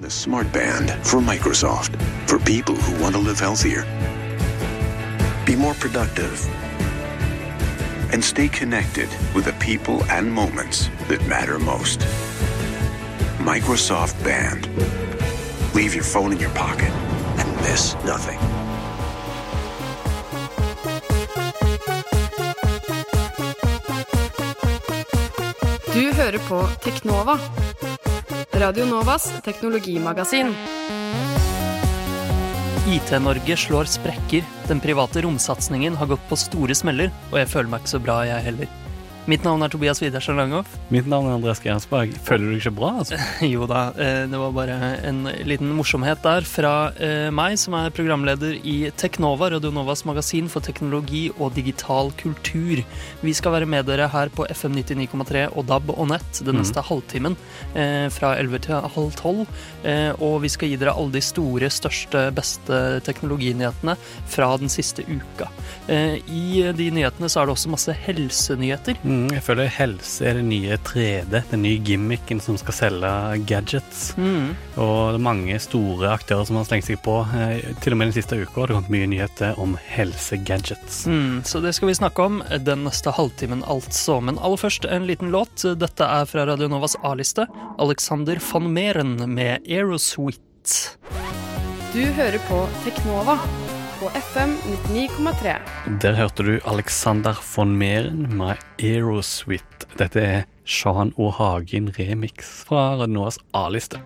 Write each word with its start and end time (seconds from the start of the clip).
The 0.00 0.08
Smart 0.08 0.52
Band 0.52 0.92
for 1.04 1.18
Microsoft. 1.18 2.00
For 2.28 2.38
people 2.38 2.76
who 2.76 3.02
want 3.02 3.16
to 3.16 3.20
live 3.20 3.40
healthier, 3.40 3.82
be 5.44 5.56
more 5.56 5.74
productive, 5.74 6.46
and 8.12 8.22
stay 8.22 8.46
connected 8.46 9.08
with 9.34 9.46
the 9.46 9.54
people 9.54 10.04
and 10.04 10.32
moments 10.32 10.88
that 11.08 11.20
matter 11.26 11.58
most. 11.58 11.98
Microsoft 13.38 14.22
Band. 14.22 14.68
Leave 15.74 15.96
your 15.96 16.04
phone 16.04 16.30
in 16.30 16.38
your 16.38 16.54
pocket 16.54 16.92
and 17.38 17.56
miss 17.62 17.96
nothing. 18.04 18.38
Du 25.92 26.12
hører 26.12 26.38
på 26.48 26.68
Teknova. 26.82 27.38
Radio 28.58 28.86
Novas 28.86 29.32
teknologimagasin. 29.44 30.54
IT-Norge 32.88 33.56
slår 33.56 33.84
sprekker. 33.84 34.42
Den 34.66 34.80
private 34.80 35.22
romsatsingen 35.22 35.94
har 35.96 36.10
gått 36.10 36.24
på 36.28 36.36
store 36.36 36.74
smeller, 36.74 37.12
og 37.30 37.38
jeg 37.38 37.50
føler 37.52 37.70
meg 37.70 37.84
ikke 37.84 37.92
så 37.92 38.00
bra, 38.02 38.16
jeg 38.26 38.46
heller. 38.48 38.87
Mitt 39.28 39.44
navn 39.44 39.60
er 39.60 39.68
Tobias 39.68 39.98
Widersen 40.00 40.38
Langhoff. 40.38 40.78
Mitt 40.88 41.04
navn 41.04 41.26
er 41.28 41.34
Andreas 41.36 41.58
Gersberg. 41.60 42.14
Føler 42.24 42.46
du 42.46 42.52
deg 42.54 42.62
ikke 42.62 42.70
bra? 42.78 42.94
altså? 43.02 43.18
Jo 43.52 43.66
da, 43.68 43.90
eh, 44.00 44.22
det 44.24 44.38
var 44.40 44.54
bare 44.56 44.76
en 45.04 45.18
liten 45.44 45.68
morsomhet 45.76 46.22
der 46.24 46.46
fra 46.48 46.70
eh, 46.96 47.26
meg, 47.28 47.58
som 47.60 47.76
er 47.76 47.92
programleder 47.92 48.54
i 48.56 48.88
Teknova, 48.96 49.50
Radio 49.52 49.68
Novas 49.74 50.06
magasin 50.08 50.48
for 50.48 50.64
teknologi 50.64 51.26
og 51.36 51.52
digital 51.58 52.08
kultur. 52.16 52.80
Vi 53.20 53.34
skal 53.36 53.52
være 53.58 53.68
med 53.68 53.84
dere 53.90 54.06
her 54.08 54.32
på 54.32 54.46
FM 54.48 54.78
99,3 54.78 55.44
og 55.50 55.68
DAB 55.68 55.92
og 55.92 56.08
nett 56.14 56.40
den 56.48 56.56
neste 56.62 56.86
halvtimen 56.88 57.36
eh, 57.76 58.08
fra 58.14 58.32
11 58.40 58.64
til 58.64 58.88
halv 58.96 59.12
12. 59.12 59.44
Eh, 59.92 60.24
og 60.24 60.38
vi 60.46 60.52
skal 60.56 60.72
gi 60.72 60.80
dere 60.80 60.96
alle 60.96 61.18
de 61.18 61.24
store, 61.28 61.68
største, 61.68 62.30
beste 62.32 62.80
teknologinyhetene 63.04 63.98
fra 64.24 64.54
den 64.56 64.72
siste 64.72 65.04
uka. 65.04 65.52
I 65.88 66.72
de 66.76 66.90
nyhetene 66.92 67.28
så 67.28 67.42
er 67.42 67.48
det 67.48 67.58
også 67.58 67.70
masse 67.72 67.92
helsenyheter. 68.08 68.96
Mm, 69.04 69.17
jeg 69.32 69.42
føler 69.44 69.70
helse 69.72 70.26
er 70.28 70.38
det 70.38 70.44
nye 70.46 70.76
3D, 70.86 71.40
den 71.50 71.62
nye 71.64 71.80
gimmicken 71.84 72.40
som 72.42 72.58
skal 72.60 72.76
selge 72.76 73.10
gadgets. 73.48 74.12
Mm. 74.18 74.54
Og 74.76 74.94
det 75.14 75.18
er 75.18 75.24
mange 75.26 75.58
store 75.62 76.12
aktører 76.14 76.46
som 76.48 76.58
har 76.60 76.68
slengt 76.68 76.86
seg 76.88 77.00
på. 77.04 77.16
Eh, 77.36 77.72
Til 77.82 77.96
og 77.96 78.00
med 78.00 78.10
den 78.10 78.16
siste 78.18 78.38
uka 78.38 78.62
har 78.62 78.70
det 78.70 78.78
kommet 78.78 78.94
mye 78.94 79.10
nyheter 79.10 79.58
om 79.60 79.76
helsegadgets. 79.90 81.02
Mm, 81.10 81.42
så 81.48 81.62
det 81.64 81.74
skal 81.76 81.90
vi 81.90 81.98
snakke 81.98 82.28
om 82.30 82.40
den 82.64 82.86
neste 82.86 83.14
halvtimen, 83.16 83.64
altså. 83.66 84.20
Men 84.24 84.38
aller 84.38 84.60
først 84.60 84.88
en 84.88 85.08
liten 85.08 85.32
låt. 85.34 85.66
Dette 85.78 86.06
er 86.06 86.28
fra 86.30 86.46
Radio 86.48 86.70
Novas 86.70 86.96
A-liste. 87.02 87.48
Alexander 87.78 88.40
van 88.52 88.70
Meren 88.72 89.16
med 89.34 89.66
Aerosuite. 89.68 90.94
Du 91.94 92.04
hører 92.18 92.38
på 92.48 92.66
Teknova 92.84 93.38
på 93.98 94.10
FM 94.14 94.54
99,3. 94.86 95.56
Der 96.02 96.14
hørte 96.14 96.42
du 96.42 96.58
Alexander 96.66 97.34
von 97.56 97.74
Meren 97.76 98.28
med 98.38 98.54
Aerosuite. 98.78 99.88
Dette 99.98 100.20
er 100.20 100.42
Sean 100.64 101.12
O. 101.16 101.30
Hagen 101.30 101.90
remix 101.98 102.52
fra 102.68 102.94
Radionovas 103.00 103.38
A-liste. 103.54 103.98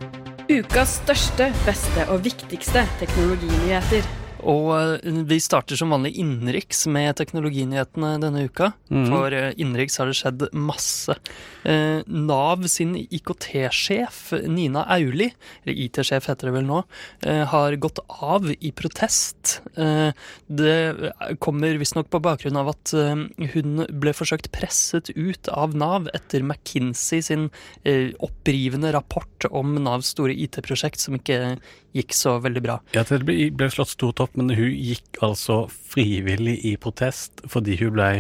Ukas 0.51 0.97
største, 1.03 1.53
beste 1.67 2.09
og 2.09 2.25
viktigste 2.25 2.87
teknologinyheter. 3.01 4.22
Og 4.49 4.71
eh, 4.77 5.23
vi 5.29 5.39
starter 5.43 5.79
som 5.79 5.93
vanlig 5.95 6.15
innenriks 6.21 6.85
med 6.91 7.17
teknologinyhetene 7.21 8.15
denne 8.23 8.47
uka. 8.49 8.73
Mm. 8.91 9.07
For 9.11 9.37
eh, 9.37 9.51
innenriks 9.57 9.99
har 10.01 10.11
det 10.11 10.19
skjedd 10.19 10.47
masse. 10.57 11.17
Eh, 11.69 12.03
Nav 12.07 12.67
sin 12.71 12.95
IKT-sjef, 13.03 14.33
Nina 14.51 14.85
Auli, 14.97 15.31
eller 15.63 15.83
IT-sjef 15.87 16.29
heter 16.31 16.51
det 16.51 16.57
vel 16.57 16.67
nå, 16.69 16.83
eh, 17.27 17.45
har 17.53 17.79
gått 17.83 18.03
av 18.09 18.51
i 18.53 18.73
protest. 18.75 19.61
Eh, 19.77 20.11
det 20.47 21.13
kommer 21.43 21.79
visstnok 21.81 22.11
på 22.11 22.23
bakgrunn 22.23 22.59
av 22.59 22.73
at 22.73 22.93
hun 22.93 23.85
ble 23.89 24.13
forsøkt 24.17 24.51
presset 24.55 25.11
ut 25.15 25.49
av 25.53 25.77
Nav 25.79 26.09
etter 26.17 26.43
McKinsey 26.45 27.23
sin 27.25 27.49
opprivende 28.23 28.93
rapport 28.95 29.47
om 29.51 29.75
Navs 29.83 30.13
store 30.13 30.35
IT-prosjekt 30.45 31.01
som 31.01 31.17
ikke 31.19 31.57
gikk 31.97 32.15
så 32.17 32.37
veldig 32.43 32.63
bra. 32.65 32.79
Ja, 32.97 33.05
det 33.09 33.21
ble 33.25 33.69
slått 33.73 33.93
stort 33.93 34.23
opp, 34.25 34.32
men 34.39 34.53
hun 34.57 34.71
gikk 34.73 35.19
altså 35.25 35.65
frivillig 35.69 36.59
i 36.69 36.77
protest 36.81 37.43
fordi 37.51 37.77
hun 37.83 37.97
ble 37.97 38.11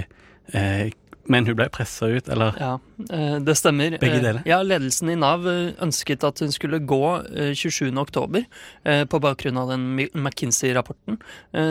eh, 0.53 0.91
Men 1.32 1.47
hun 1.48 1.56
ble 1.59 1.66
pressa 1.72 2.09
ut, 2.12 2.28
eller? 2.32 2.56
Ja, 2.60 2.72
eh, 3.10 3.38
det 3.44 3.54
stemmer. 3.59 3.97
Begge 4.03 4.19
Eh, 4.19 4.22
deler. 4.25 4.43
Ja, 4.48 4.59
Ledelsen 4.66 5.09
i 5.12 5.16
Nav 5.16 5.47
eh, 5.48 5.72
ønsket 5.82 6.25
at 6.28 6.43
hun 6.44 6.53
skulle 6.53 6.81
gå 6.84 7.00
eh, 7.32 7.53
27. 7.56 7.88
oktober 8.03 8.44
eh, 8.84 9.04
på 9.09 9.20
bakgrunn 9.22 9.56
av 9.62 9.70
den 9.72 9.87
McKinsey-rapporten. 10.12 11.19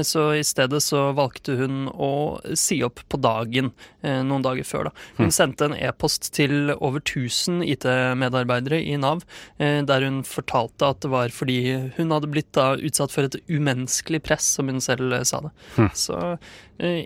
Så 0.05 0.23
i 0.37 0.43
stedet 0.45 0.79
så 0.83 1.07
valgte 1.17 1.55
hun 1.59 1.87
å 1.91 2.39
si 2.57 2.79
opp 2.85 3.01
på 3.11 3.17
dagen 3.21 3.71
noen 4.03 4.43
dager 4.45 4.65
før. 4.65 4.87
da. 4.89 4.91
Hm. 5.17 5.23
Hun 5.25 5.33
sendte 5.35 5.67
en 5.67 5.75
e-post 5.77 6.29
til 6.35 6.71
over 6.77 7.01
1000 7.03 7.61
IT-medarbeidere 7.65 8.79
i 8.81 8.95
Nav, 9.01 9.23
der 9.59 10.05
hun 10.07 10.21
fortalte 10.27 10.89
at 10.93 11.01
det 11.03 11.11
var 11.13 11.33
fordi 11.33 11.57
hun 11.97 12.13
hadde 12.13 12.29
blitt 12.31 12.51
da 12.57 12.71
utsatt 12.77 13.13
for 13.13 13.27
et 13.27 13.37
umenneskelig 13.49 14.21
press, 14.25 14.47
som 14.57 14.71
hun 14.71 14.81
selv 14.83 15.17
sa 15.27 15.41
det. 15.47 15.53
Hm. 15.77 15.89
Så 15.97 16.19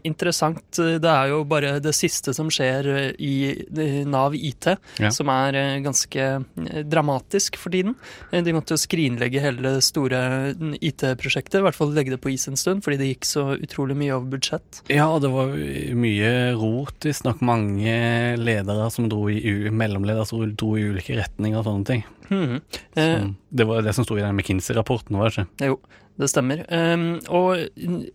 interessant. 0.03 0.62
Det 0.78 1.09
er 1.12 1.30
jo 1.34 1.42
bare 1.48 1.80
det 1.84 1.94
siste 1.96 2.34
som 2.36 2.48
skjer 2.53 2.88
eh, 2.92 3.08
i 3.20 3.34
eh, 3.53 4.06
Nav 4.08 4.36
IT, 4.36 4.68
Ja. 5.02 5.09
som 5.12 5.28
er 5.34 5.56
eh, 5.59 5.80
ganske 5.84 6.22
eh, 6.26 6.84
dramatisk 6.88 7.58
for 7.59 7.70
tiden. 7.76 7.96
Eh, 8.31 8.42
De 8.46 8.53
måtte 8.56 8.76
jo 8.76 8.80
skrinlegge 8.81 9.42
hele 9.44 9.62
det 9.76 9.84
store 9.84 10.53
mm, 10.56 10.76
IT-prosjektet, 10.80 11.59
i 11.59 11.66
hvert 11.66 11.76
fall 11.78 11.92
legge 11.96 12.14
det 12.16 12.22
på 12.24 12.31
is 12.34 12.48
en 12.48 12.56
stund, 12.59 12.84
fordi 12.86 12.98
det 13.02 13.09
gikk 13.14 13.26
så 13.30 13.46
utrolig 13.58 13.98
mye 14.00 14.16
over 14.16 14.36
budsjett. 14.38 14.84
Ja, 14.92 15.09
og 15.12 15.22
det 15.26 15.31
var 15.34 15.52
mye 15.96 16.32
rot. 16.56 16.96
Visstnok 17.06 17.42
mange 17.46 17.97
ledere 18.40 18.90
som 18.94 19.09
dro 19.12 19.26
i 19.30 19.70
mellomledere 19.72 20.26
som 20.30 20.44
dro 20.56 20.76
i 20.80 20.88
ulike 20.92 21.18
retninger 21.20 21.59
og 21.59 21.68
sånne 21.68 21.86
ting. 21.92 22.06
Mhm. 22.30 22.62
Eh, 22.96 23.20
Så 23.20 23.36
det 23.56 23.68
var 23.68 23.82
det 23.86 23.94
som 23.96 24.03
sto 24.06 24.18
i 24.18 24.22
den 24.24 24.36
McKinsey-rapporten, 24.36 25.16
var 25.18 25.30
det 25.30 25.36
ikke? 25.46 25.68
Jo, 25.70 25.80
det 26.16 26.30
stemmer. 26.31 26.64
Ehm, 26.72 27.18
og 27.28 27.59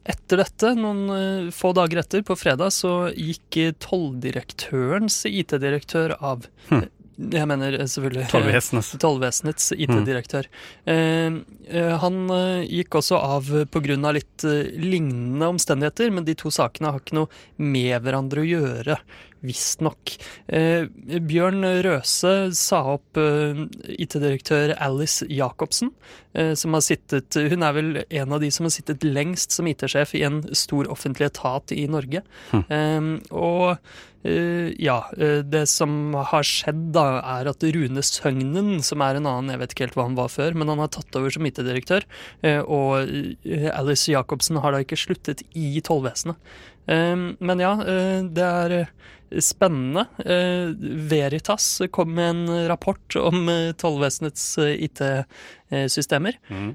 etter 0.09 0.41
dette, 0.41 0.73
noen 0.79 1.03
eh, 1.15 1.51
få 1.53 1.75
dager 1.77 2.01
etter, 2.03 2.25
på 2.25 2.37
fredag, 2.39 2.73
så 2.73 3.11
gikk 3.13 3.61
eh, 3.61 3.75
tolldirektørens 3.83 5.23
IT-direktør 5.29 6.17
av. 6.17 6.49
Hm. 6.71 6.87
Jeg 7.21 7.49
mener 7.51 7.77
eh, 7.77 7.89
selvfølgelig 7.91 8.29
Tollvesenets. 8.33 8.93
Tollvesenets 9.03 9.73
IT-direktør. 9.77 10.49
Eh, 10.89 11.41
eh, 11.69 11.95
han 12.01 12.21
eh, 12.33 12.63
gikk 12.81 13.01
også 13.03 13.21
av 13.21 13.51
pga. 13.73 13.99
litt 14.17 14.47
eh, 14.49 14.73
lignende 14.81 15.53
omstendigheter, 15.53 16.15
men 16.15 16.25
de 16.25 16.39
to 16.41 16.53
sakene 16.55 16.95
har 16.95 17.05
ikke 17.05 17.21
noe 17.21 17.43
med 17.61 18.01
hverandre 18.01 18.41
å 18.41 18.49
gjøre, 18.49 18.97
visstnok. 19.47 20.15
Eh, 20.49 20.87
Bjørn 21.27 21.65
Røse 21.87 22.35
sa 22.57 22.83
opp 22.97 23.21
eh, 23.21 23.65
IT-direktør 23.97 24.75
Alice 24.79 25.27
Jacobsen, 25.31 25.93
eh, 26.35 26.53
som 26.59 26.77
har 26.77 26.85
sittet 26.85 27.39
Hun 27.51 27.65
er 27.67 27.77
vel 27.77 27.91
en 28.05 28.37
av 28.37 28.43
de 28.43 28.51
som 28.55 28.69
har 28.69 28.75
sittet 28.75 29.07
lengst 29.07 29.57
som 29.57 29.69
IT-sjef 29.71 30.15
i 30.19 30.25
en 30.29 30.43
stor 30.57 30.91
offentlig 30.93 31.31
etat 31.31 31.75
i 31.77 31.87
Norge. 31.91 32.25
Eh, 32.53 33.11
og 33.31 33.77
Eh, 34.23 34.73
ja, 34.77 35.11
eh, 35.17 35.39
det 35.39 35.63
som 35.73 36.13
har 36.13 36.45
skjedd 36.45 36.91
da, 36.93 37.23
er 37.39 37.49
at 37.49 37.65
Rune 37.65 38.03
Søgnen, 38.05 38.83
som 38.85 39.01
er 39.01 39.17
en 39.17 39.29
annen, 39.29 39.55
jeg 39.55 39.63
vet 39.63 39.73
ikke 39.75 39.87
helt 39.87 39.97
hva 39.97 40.07
han 40.11 40.19
var 40.19 40.29
før, 40.33 40.57
men 40.61 40.69
han 40.69 40.83
har 40.83 40.91
tatt 40.93 41.17
over 41.17 41.33
som 41.33 41.47
IT-direktør, 41.49 42.05
eh, 42.45 42.61
og 42.61 43.09
Alice 43.73 44.13
Jacobsen 44.13 44.61
har 44.61 44.77
da 44.77 44.83
ikke 44.85 45.01
sluttet 45.01 45.41
i 45.57 45.81
tollvesenet. 45.81 46.37
Eh, 46.87 47.17
men 47.39 47.61
ja, 47.63 47.73
eh, 47.87 48.21
det 48.25 48.47
er 48.47 48.77
eh, 48.81 49.41
spennende. 49.41 50.07
Eh, 50.19 50.73
Veritas 51.11 51.83
kom 51.91 52.15
med 52.15 52.31
en 52.31 52.69
rapport 52.69 53.17
om 53.17 53.47
tollvesenets 53.79 54.59
IT-systemer. 54.59 56.35
Mm. 56.49 56.73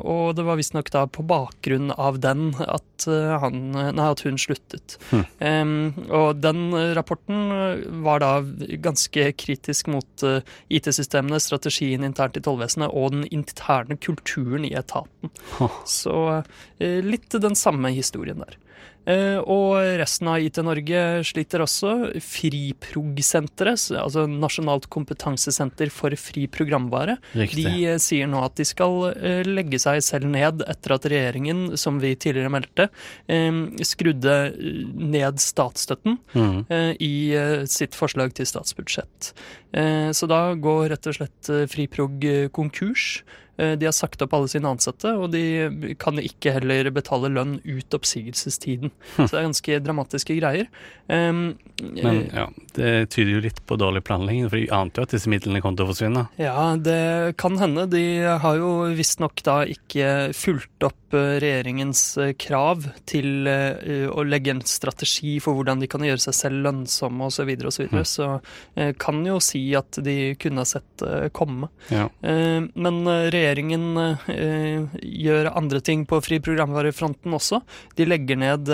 Og 0.00 0.32
det 0.38 0.46
var 0.46 0.56
visstnok 0.56 0.88
da 0.94 1.02
på 1.04 1.24
bakgrunn 1.28 1.92
av 1.92 2.16
den 2.24 2.54
at, 2.64 3.04
han, 3.44 3.58
nei, 3.76 4.06
at 4.06 4.24
hun 4.24 4.40
sluttet. 4.40 4.96
Mm. 5.12 6.08
Og 6.08 6.40
den 6.40 6.62
rapporten 6.96 8.00
var 8.06 8.24
da 8.24 8.32
ganske 8.80 9.28
kritisk 9.36 9.92
mot 9.92 10.24
IT-systemene, 10.72 11.42
strategien 11.44 12.08
internt 12.08 12.40
i 12.40 12.44
tollvesenet 12.48 12.88
og 12.88 13.12
den 13.18 13.28
interne 13.28 14.00
kulturen 14.00 14.64
i 14.64 14.72
etaten. 14.80 15.28
Oh. 15.60 15.82
Så 15.84 16.16
litt 16.80 17.36
den 17.36 17.58
samme 17.58 17.92
historien 17.92 18.40
der. 18.46 18.56
Eh, 19.04 19.38
og 19.50 19.80
resten 19.98 20.28
av 20.30 20.38
IT 20.44 20.60
Norge 20.62 21.00
sliter 21.26 21.64
også. 21.64 22.12
FriProg-senteret, 22.22 23.88
altså 23.98 24.26
Nasjonalt 24.30 24.86
kompetansesenter 24.92 25.90
for 25.90 26.14
fri 26.20 26.44
programvare, 26.52 27.16
Riktig. 27.34 27.64
de 27.66 27.86
eh, 27.94 27.98
sier 28.02 28.30
nå 28.30 28.44
at 28.46 28.54
de 28.60 28.66
skal 28.68 29.08
eh, 29.16 29.42
legge 29.48 29.80
seg 29.82 29.98
selv 30.06 30.30
ned 30.30 30.62
etter 30.70 30.94
at 30.96 31.08
regjeringen, 31.10 31.74
som 31.80 31.98
vi 32.02 32.14
tidligere 32.14 32.52
meldte, 32.52 32.88
skrudde 33.86 34.34
ned 34.58 35.40
statsstøtten 35.42 36.18
Mm. 36.32 36.64
i 37.02 37.10
sitt 37.70 37.94
forslag 37.96 38.32
til 38.36 38.46
statsbudsjett. 38.48 39.32
Så 40.14 40.28
da 40.30 40.40
går 40.54 40.90
rett 40.92 41.08
og 41.10 41.16
slett 41.16 41.50
FriProg 41.72 42.24
konkurs. 42.54 43.22
De 43.56 43.86
har 43.86 43.94
sagt 43.96 44.22
opp 44.24 44.34
alle 44.36 44.48
sine 44.52 44.68
ansatte, 44.70 45.12
og 45.16 45.32
de 45.34 45.94
kan 46.00 46.18
ikke 46.20 46.54
heller 46.58 46.90
betale 46.94 47.30
lønn 47.32 47.58
ut 47.64 47.96
oppsigelsestiden. 47.96 48.91
Så 49.16 49.28
det 49.28 49.40
er 49.40 49.46
ganske 49.48 49.78
dramatiske 49.84 50.36
greier. 50.38 50.68
Um, 51.08 51.58
Men 51.82 52.22
ja, 52.32 52.46
det 52.76 52.92
tyder 53.12 53.34
jo 53.34 53.42
litt 53.44 53.60
på 53.66 53.76
dårlig 53.80 54.04
planlegging, 54.06 54.48
for 54.48 54.60
de 54.60 54.68
ante 54.74 55.02
jo 55.02 55.08
at 55.08 55.14
disse 55.14 55.30
midlene 55.30 55.62
kom 55.64 55.76
til 55.76 55.86
å 55.86 55.92
forsvinne. 55.92 56.26
Ja, 56.40 56.72
det 56.78 57.36
kan 57.42 57.58
hende. 57.60 57.88
De 57.90 58.04
har 58.44 58.60
jo 58.60 58.72
visstnok 58.96 59.42
da 59.46 59.62
ikke 59.68 60.30
fulgt 60.36 60.86
opp 60.86 61.01
eh, 61.16 61.36
regjeringens 61.42 62.02
eh, 62.20 62.32
krav 62.40 62.86
til 63.08 63.48
eh, 63.48 64.06
å 64.08 64.24
legge 64.26 64.54
en 64.54 64.62
strategi 64.66 65.38
for 65.42 65.58
hvordan 65.58 65.82
de 65.82 65.88
kan 65.90 66.04
gjøre 66.06 66.22
seg 66.24 66.36
selv 66.36 66.66
lønnsomme 66.66 67.28
osv. 67.28 67.42
Så, 67.42 67.46
videre, 67.48 67.70
og 67.70 67.74
så, 67.74 67.82
videre. 67.82 68.04
så 68.06 68.28
eh, 68.78 68.92
kan 69.00 69.18
jo 69.26 69.38
si 69.42 69.62
at 69.78 69.98
de 70.04 70.34
kunne 70.40 70.62
ha 70.62 70.68
sett 70.68 71.02
komme. 71.34 71.66
Ja. 71.90 72.04
Men 72.22 72.98
regjeringen 73.32 73.98
gjør 74.28 75.48
andre 75.50 75.80
ting 75.82 76.04
på 76.06 76.20
fri 76.22 76.38
programvarefronten 76.44 77.34
også. 77.34 77.58
De 77.98 78.06
legger 78.06 78.38
ned 78.38 78.70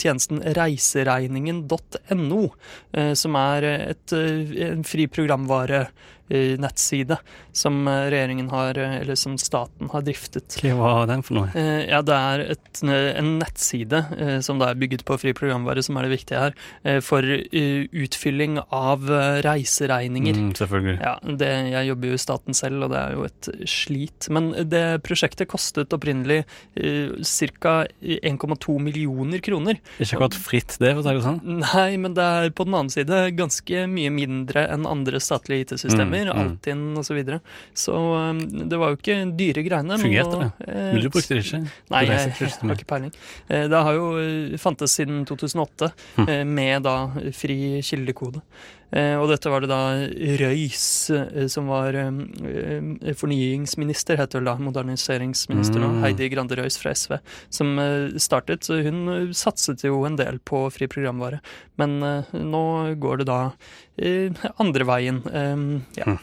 tjenesten 0.00 0.42
reiseregningen.no, 0.58 2.42
som 3.22 3.38
er 3.38 3.68
et, 3.68 4.16
en 4.16 4.84
fri 4.88 5.06
programvare-nettside 6.28 7.16
som 7.52 7.88
regjeringen 7.88 8.50
har, 8.50 8.78
eller 8.78 9.14
som 9.14 9.36
staten 9.38 9.88
har 9.90 10.02
driftet. 10.02 10.58
Hva 10.62 11.02
er 11.02 11.06
den 11.10 11.22
for 11.22 11.34
noe? 11.34 11.48
Eh, 11.54 11.88
Ja, 11.88 12.02
det 12.02 12.14
er 12.14 12.40
et, 12.52 12.82
en 12.82 13.38
nettside 13.38 14.06
eh, 14.18 14.40
som 14.40 14.58
da 14.58 14.70
er 14.70 14.78
bygget 14.78 15.04
på 15.04 15.18
fri 15.18 15.32
programvare, 15.32 15.82
som 15.82 15.96
er 15.96 16.06
det 16.06 16.18
viktige 16.18 16.38
her, 16.38 16.54
eh, 16.84 17.00
for 17.00 17.22
utfylling 17.22 18.58
av 18.70 19.02
reiseregninger. 19.44 20.34
Mm, 20.34 20.52
selvfølgelig. 20.54 20.98
Ja, 21.00 21.16
det, 21.22 21.50
jeg 21.72 21.88
jobber 21.88 22.08
jo 22.08 22.14
i 22.14 22.22
staten 22.22 22.54
selv, 22.54 22.84
og 22.84 22.92
det 22.92 22.98
er 22.98 23.16
jo 23.16 23.24
et 23.24 23.48
slit. 23.68 24.28
Men 24.30 24.52
det 24.68 25.02
prosjektet 25.02 25.48
kostet 25.48 25.94
opprinnelig 25.94 26.44
ca. 26.74 27.86
1,2 28.02 28.78
millioner 28.82 29.38
kroner. 29.44 29.78
Ikke 29.98 30.18
akkurat 30.18 30.38
fritt, 30.38 30.76
det, 30.78 30.92
for 30.94 31.02
å 31.02 31.06
si 31.06 31.16
det 31.16 31.24
sånn. 31.24 31.40
Nei, 31.62 31.90
men 32.00 32.14
det 32.14 32.24
er 32.24 32.50
på 32.54 32.66
den 32.68 32.76
annen 32.76 32.92
side 32.92 33.22
ganske 33.38 33.86
mye 33.90 34.12
mindre 34.14 34.66
enn 34.70 34.86
andre 34.88 35.20
statlige 35.22 35.68
IT-systemer. 35.68 36.17
Mm, 36.17 36.17
mm. 36.26 36.40
Altinn 36.42 36.82
osv. 36.98 37.06
Så, 37.08 37.14
videre. 37.14 37.40
så 37.74 37.94
um, 37.94 38.40
det 38.68 38.78
var 38.78 38.90
jo 38.90 38.98
ikke 38.98 39.16
dyre 39.38 39.62
greiene. 39.66 39.98
Fungerte 40.02 40.40
det? 40.42 40.50
eh, 40.68 40.88
Men 40.94 41.00
du 41.02 41.08
brukte 41.08 41.34
det 41.34 41.44
ikke? 41.46 41.60
Nei, 41.94 42.02
jeg, 42.06 42.18
jeg, 42.18 42.50
jeg 42.50 42.68
har 42.68 42.74
ikke 42.74 42.90
peiling. 42.94 43.12
Eh, 43.48 43.68
Det 43.68 43.82
har 43.88 43.92
jo 43.94 44.08
eh, 44.18 44.58
fantes 44.58 44.92
siden 44.98 45.24
2008, 45.28 45.92
mm. 46.18 46.28
eh, 46.28 46.44
med 46.44 46.82
da 46.82 46.96
fri 47.32 47.80
kildekode. 47.82 48.42
Eh, 48.90 49.16
Og 49.20 49.28
dette 49.28 49.50
var 49.52 49.60
det 49.60 49.68
da 49.68 49.80
Røys, 50.40 51.10
eh, 51.12 51.46
som 51.52 51.68
var 51.68 51.94
eh, 51.94 53.12
fornyingsminister, 53.18 54.16
heter 54.16 54.40
hun 54.40 54.48
da, 54.48 54.56
moderniseringsminister 54.56 55.82
nå, 55.82 55.88
Mm. 55.88 56.00
Heidi 56.04 56.28
Grande 56.32 56.56
Røys 56.56 56.78
fra 56.80 56.92
SV, 56.92 57.18
som 57.50 57.76
startet. 58.16 58.64
Så 58.64 58.82
hun 58.84 59.32
satset 59.32 59.82
jo 59.84 60.04
en 60.04 60.16
del 60.16 60.38
på 60.38 60.70
fri 60.72 60.86
programvare. 60.86 61.40
Men 61.78 62.00
nå 62.32 62.94
går 63.00 63.18
det 63.18 63.26
da 63.26 63.52
andre 64.58 64.84
veien. 64.84 65.22
Ja. 65.96 66.04
Hm. 66.04 66.18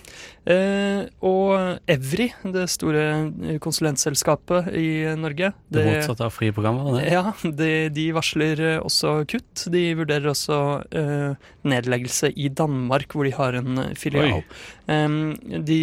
Eh, 0.45 1.07
Og 1.25 1.79
Evry, 1.89 2.27
det 2.53 2.67
store 2.69 3.57
konsulentselskapet 3.63 4.67
i 4.77 5.15
Norge 5.17 5.49
Det 5.73 5.85
motsatte 5.87 6.27
av 6.27 6.35
fri 6.35 6.51
programvare, 6.53 6.99
det. 7.01 7.13
ja, 7.15 7.33
de, 7.41 7.71
de 7.95 8.05
varsler 8.13 8.61
eh, 8.61 8.77
også 8.77 9.15
kutt. 9.31 9.65
De 9.73 9.83
vurderer 9.97 10.29
også 10.29 10.59
eh, 10.93 11.49
nedleggelse 11.65 12.29
i 12.37 12.49
Danmark, 12.53 13.15
hvor 13.17 13.25
de 13.25 13.33
har 13.33 13.57
en 13.57 13.81
filial. 13.97 14.43
De 15.65 15.81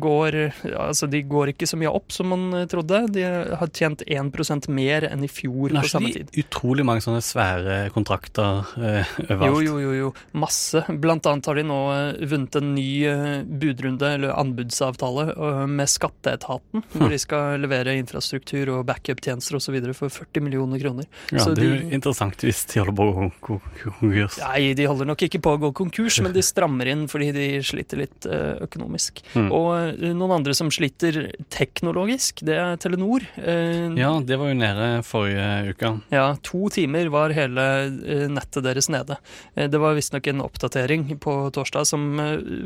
går 0.00 0.36
Altså, 0.76 1.06
de 1.10 1.22
går 1.26 1.52
ikke 1.52 1.66
så 1.68 1.78
mye 1.80 1.90
opp 1.92 2.12
som 2.14 2.28
man 2.32 2.44
eh, 2.60 2.66
trodde. 2.70 3.02
De 3.14 3.22
har 3.26 3.70
tjent 3.74 4.02
1% 4.06 4.68
mer 4.72 5.06
enn 5.08 5.24
i 5.24 5.30
fjor 5.30 5.72
på 5.74 5.82
samme 5.88 6.10
ikke 6.10 6.22
tid. 6.24 6.30
de 6.34 6.44
utrolig 6.44 6.84
mange 6.86 7.04
sånne 7.04 7.22
svære 7.24 7.76
kontrakter 7.94 8.64
eh, 8.76 9.14
Jo, 9.26 9.36
overalt? 9.36 9.64
jo, 9.66 9.76
jo, 9.82 9.92
jo. 10.00 10.10
Masse. 10.36 10.82
Blant 11.02 11.26
annet 11.30 11.48
har 11.50 11.58
de 11.60 11.64
nå 11.66 11.78
eh, 11.94 12.26
vunnet 12.30 12.58
en 12.60 12.72
ny 12.76 12.88
eh, 13.08 13.42
budrunde, 13.46 14.12
eller 14.18 14.34
anbudsavtale, 14.36 15.28
eh, 15.34 15.62
med 15.70 15.90
Skatteetaten, 15.90 16.84
hvor 16.96 17.12
de 17.12 17.20
skal 17.22 17.60
levere 17.62 17.96
infrastruktur 18.00 18.74
og 18.76 18.84
backup-tjenester 18.88 19.58
osv. 19.58 19.78
for 19.96 20.12
40 20.12 20.44
millioner 20.44 20.82
kroner. 20.82 21.08
Ja, 21.32 21.40
Så 21.44 21.54
det 21.56 21.64
er 21.64 21.72
jo 21.72 21.80
de- 21.88 21.94
interessant 22.00 22.44
hvis 22.46 22.64
de 22.72 22.80
holder 22.82 22.96
på 23.00 23.06
å 23.08 23.30
gå 23.40 23.58
konkurs. 23.82 24.38
Nei, 24.42 24.74
de 24.76 24.86
holder 24.90 25.08
nok 25.12 25.26
ikke 25.26 25.40
på 25.44 25.56
å 25.56 25.60
gå 25.66 25.72
konkurs, 25.82 26.20
men 26.24 26.34
de 26.36 26.44
strammer 26.44 26.92
inn 26.92 27.06
fordi 27.10 27.32
de 27.36 27.46
sliter 27.66 28.02
litt 28.04 28.26
eh, 28.28 28.66
økonomisk. 29.06 29.22
Mm. 29.36 29.48
Og 29.52 30.02
eh, 30.02 30.14
noen 30.16 30.34
andre 30.38 30.54
som 30.56 30.70
sliter 30.72 31.32
teknologisk, 31.52 32.42
det 32.46 32.56
er 32.58 32.76
Telenor. 32.82 33.24
Eh, 33.36 33.94
Ja, 33.96 34.12
det 34.20 34.36
var 34.38 34.48
jo 34.50 34.58
nede 34.58 34.88
forrige 35.06 35.72
uke. 35.74 35.92
Ja, 36.12 36.36
to 36.42 36.68
timer 36.70 37.08
var 37.12 37.30
hele 37.36 37.66
eh, 37.86 38.26
nettet 38.28 38.64
deres 38.66 38.88
nede. 38.92 39.16
Det 39.54 39.78
var 39.80 39.94
visstnok 39.96 40.26
en 40.30 40.42
oppdatering 40.44 41.06
på 41.22 41.36
torsdag 41.54 41.86
som 41.86 42.16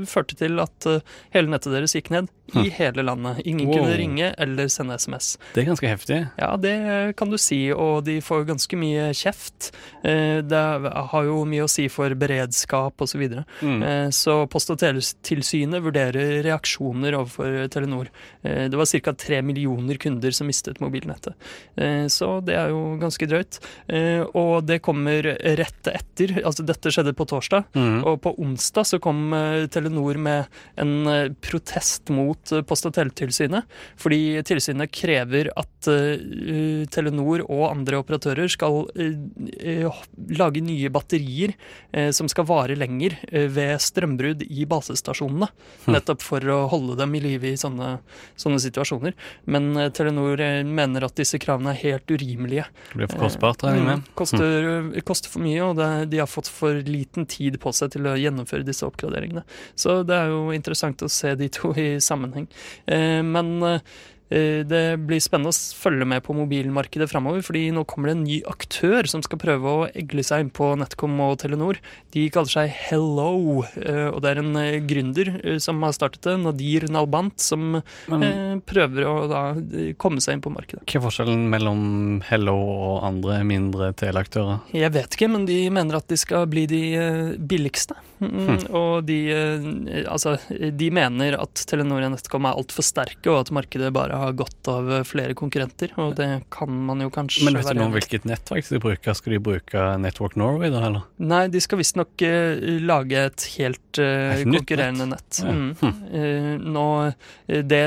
førte 0.09 0.37
til 0.39 0.59
at 0.63 0.87
hele 1.35 1.51
nettet 1.53 1.73
deres 1.75 1.95
gikk 1.97 2.11
ned 2.11 2.29
i 2.59 2.69
hele 2.75 3.03
landet. 3.07 3.43
Ingen 3.47 3.69
Wow. 3.71 3.77
kunne 3.85 3.97
ringe 3.99 4.31
eller 4.41 4.69
sende 4.73 4.97
SMS. 4.99 5.37
Det 5.55 5.63
er 5.63 5.69
ganske 5.69 5.87
heftig. 5.91 6.19
Ja, 6.41 6.57
det 6.59 6.73
kan 7.17 7.31
du 7.31 7.37
si, 7.39 7.71
og 7.73 8.05
de 8.07 8.17
får 8.25 8.47
ganske 8.49 8.77
mye 8.81 9.11
kjeft. 9.15 9.71
Det 10.03 10.63
har 11.13 11.25
jo 11.29 11.45
mye 11.47 11.67
å 11.67 11.71
si 11.71 11.87
for 11.93 12.11
beredskap 12.19 12.97
osv. 13.05 13.11
Så, 13.11 13.19
videre. 13.21 13.43
Mm. 13.61 13.83
Så 14.15 14.35
Post- 14.51 14.71
og 14.73 14.79
teletilsynet 14.81 15.83
vurderer 15.85 16.30
reaksjoner 16.47 17.17
overfor 17.19 17.69
Telenor. 17.73 18.09
Eh, 18.43 18.69
Det 18.71 18.77
var 18.77 18.87
ca. 18.87 19.13
tre 19.13 19.43
millioner 19.43 19.97
kunder 19.97 20.31
som 20.31 20.47
mistet 20.47 20.81
mobilnettet. 20.81 21.35
Eh, 21.77 22.07
Så 22.07 22.41
det 22.45 22.55
er 22.57 22.69
jo 22.71 22.97
ganske 23.01 23.27
drøyt. 23.29 23.59
Eh, 23.89 24.23
Og 24.35 24.65
det 24.67 24.81
kommer 24.83 25.23
rett 25.23 25.87
etter. 25.91 26.43
Altså 26.45 26.65
dette 26.65 26.91
skjedde 26.91 27.15
på 27.15 27.27
torsdag. 27.27 27.65
Mm. 27.75 28.05
Og 28.07 28.21
på 28.23 28.35
onsdag 28.39 28.85
så 28.87 29.01
kom 29.01 29.31
Telenor 29.71 30.17
med 30.19 30.47
en 30.77 31.35
protest 31.41 32.11
mot 32.11 32.39
Post- 32.67 32.87
og 32.87 32.95
teletilsynet. 32.95 33.65
Fordi 33.97 34.43
tilsynet 34.43 34.91
krever 34.93 35.49
at 35.57 35.89
Telenor 36.91 37.45
og 37.49 37.71
andre 37.71 37.99
operatører 38.03 38.49
skal 38.51 38.87
lage 40.31 40.61
nye 40.65 40.91
batterier 40.93 41.55
som 42.13 42.29
skal 42.31 42.47
vare 42.49 42.77
lenger 42.79 43.17
ved 43.31 43.81
strømbrudd 43.83 44.45
i 44.49 44.67
basestasjonene. 44.71 45.49
Nettopp 45.91 46.20
for 46.23 46.45
å 46.53 46.59
holde 46.71 46.97
dem 47.01 47.15
i 47.17 47.21
live 47.25 47.51
i 47.51 47.59
sånne, 47.61 47.99
sånne 48.41 48.61
situasjoner. 48.63 49.15
Men 49.51 49.71
eh, 49.77 49.89
Telenor 49.97 50.41
eh, 50.45 50.61
mener 50.67 51.07
at 51.09 51.17
disse 51.19 51.39
kravene 51.43 51.73
er 51.75 51.81
helt 51.83 52.11
urimelige. 52.15 52.67
Det 52.93 53.01
blir 53.01 53.11
for 53.13 53.25
kostbart, 53.27 53.65
regner 53.67 53.79
jeg 53.81 53.81
Mm, 53.81 53.91
med. 54.05 54.15
koster, 54.21 55.03
koster 55.09 55.33
for 55.33 55.45
mye, 55.45 55.61
og 55.65 55.77
det, 55.81 55.91
de 56.13 56.19
har 56.23 56.31
fått 56.31 56.49
for 56.53 56.81
liten 56.87 57.27
tid 57.31 57.59
på 57.63 57.73
seg 57.75 57.91
til 57.97 58.07
å 58.11 58.17
gjennomføre 58.21 58.65
disse 58.67 58.87
oppgraderingene. 58.87 59.45
Så 59.75 60.01
det 60.07 60.17
er 60.21 60.31
jo 60.35 60.51
interessant 60.57 61.03
å 61.03 61.09
se 61.11 61.35
de 61.41 61.49
to 61.49 61.73
i 61.77 61.91
sammenheng. 62.03 62.49
Eh, 62.87 63.21
men 63.27 63.57
eh, 63.63 63.81
det 64.31 64.85
blir 65.03 65.21
spennende 65.23 65.51
å 65.51 65.77
følge 65.81 66.07
med 66.07 66.23
på 66.23 66.35
mobilmarkedet 66.37 67.09
framover, 67.11 67.43
fordi 67.43 67.65
nå 67.75 67.83
kommer 67.89 68.11
det 68.11 68.17
en 68.17 68.25
ny 68.27 68.39
aktør 68.51 69.09
som 69.11 69.25
skal 69.27 69.41
prøve 69.43 69.73
å 69.73 69.89
egle 69.91 70.23
seg 70.27 70.45
inn 70.45 70.53
på 70.55 70.69
NetCom 70.79 71.17
og 71.25 71.39
Telenor. 71.43 71.81
De 72.15 72.27
kaller 72.33 72.53
seg 72.53 72.75
Hello, 72.91 73.65
eh, 73.81 74.09
og 74.11 74.21
det 74.23 74.33
er 74.33 74.43
en 74.43 74.57
eh, 74.61 74.79
gründer 74.87 75.33
eh, 75.41 75.59
som 75.63 75.83
har 75.83 75.95
startet 75.97 76.29
det, 76.29 76.37
Nadir 76.45 76.87
Nalbant, 76.93 77.37
som 77.43 77.81
Men 78.11 78.27
eh, 78.27 78.55
prøver 78.67 79.07
å 79.09 79.15
da 79.31 79.43
eh, 79.59 79.93
komme 80.01 80.23
seg 80.23 80.39
inn 80.39 80.45
på 80.45 80.53
markedet. 80.55 80.85
hva 80.87 81.01
er 81.01 81.07
forskjellen 81.07 81.49
mellom 81.53 81.83
Hello 82.29 82.57
og 82.61 83.09
andre 83.09 83.41
mindre 83.47 83.91
teleaktører? 83.99 84.63
Jeg 84.77 84.95
vet 84.95 85.17
ikke, 85.17 85.31
men 85.33 85.47
de 85.49 85.59
mener 85.73 85.99
at 85.99 86.09
de 86.11 86.19
skal 86.21 86.47
bli 86.51 86.67
de 86.71 86.83
eh, 86.99 87.35
billigste. 87.39 87.99
Hmm. 88.21 88.59
Og 88.77 89.07
de, 89.09 89.19
eh, 89.33 90.03
altså, 90.11 90.37
de 90.51 90.91
mener 90.93 91.39
at 91.41 91.65
Telenor 91.71 92.05
og 92.05 92.15
NetCom 92.15 92.49
er 92.49 92.59
altfor 92.61 92.87
sterke, 92.87 93.31
og 93.33 93.43
at 93.45 93.55
markedet 93.57 93.93
bare 93.97 94.20
har 94.21 94.37
godt 94.39 94.69
av 94.71 94.91
flere 95.09 95.35
konkurrenter, 95.39 95.93
og 96.01 96.15
det 96.19 96.29
kan 96.53 96.71
man 96.87 97.03
jo 97.05 97.11
kanskje 97.13 97.47
Men 97.47 97.59
vet 97.59 97.71
du 97.71 97.79
noe 97.81 97.89
om 97.89 97.95
hvilket 97.97 98.27
nettverk 98.29 98.69
de 98.69 98.81
bruker? 98.83 99.17
Skal 99.17 99.35
de 99.37 99.41
bruke 99.43 99.85
Network 100.03 100.37
Norway, 100.41 100.71
da, 100.73 100.83
eller? 100.89 101.07
Nei, 101.23 101.43
de 101.53 101.63
skal 101.63 101.81
visstnok 101.81 102.25
uh, 102.25 102.61
lage 102.85 103.25
et 103.31 103.47
helt 103.57 104.01
uh, 104.03 104.43
konkurrerende 104.45 105.09
nett. 105.13 105.41
Ja. 105.43 105.57
Mm. 105.57 107.15
Det, 107.71 107.81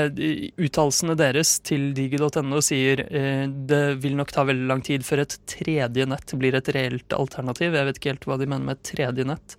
Uttalelsene 0.60 1.16
deres 1.18 1.56
til 1.64 1.90
digi.no 1.96 2.60
sier 2.64 3.04
uh, 3.06 3.46
det 3.46 3.84
vil 4.04 4.18
nok 4.18 4.34
ta 4.34 4.46
veldig 4.48 4.68
lang 4.70 4.84
tid 4.84 5.06
før 5.06 5.24
et 5.24 5.38
tredje 5.50 6.08
nett 6.10 6.36
blir 6.38 6.58
et 6.58 6.70
reelt 6.76 7.16
alternativ. 7.16 7.74
Jeg 7.74 7.90
vet 7.90 8.00
ikke 8.00 8.14
helt 8.14 8.28
hva 8.28 8.38
de 8.40 8.50
mener 8.50 8.68
med 8.68 8.78
et 8.78 8.86
tredje 8.94 9.26
nett, 9.28 9.56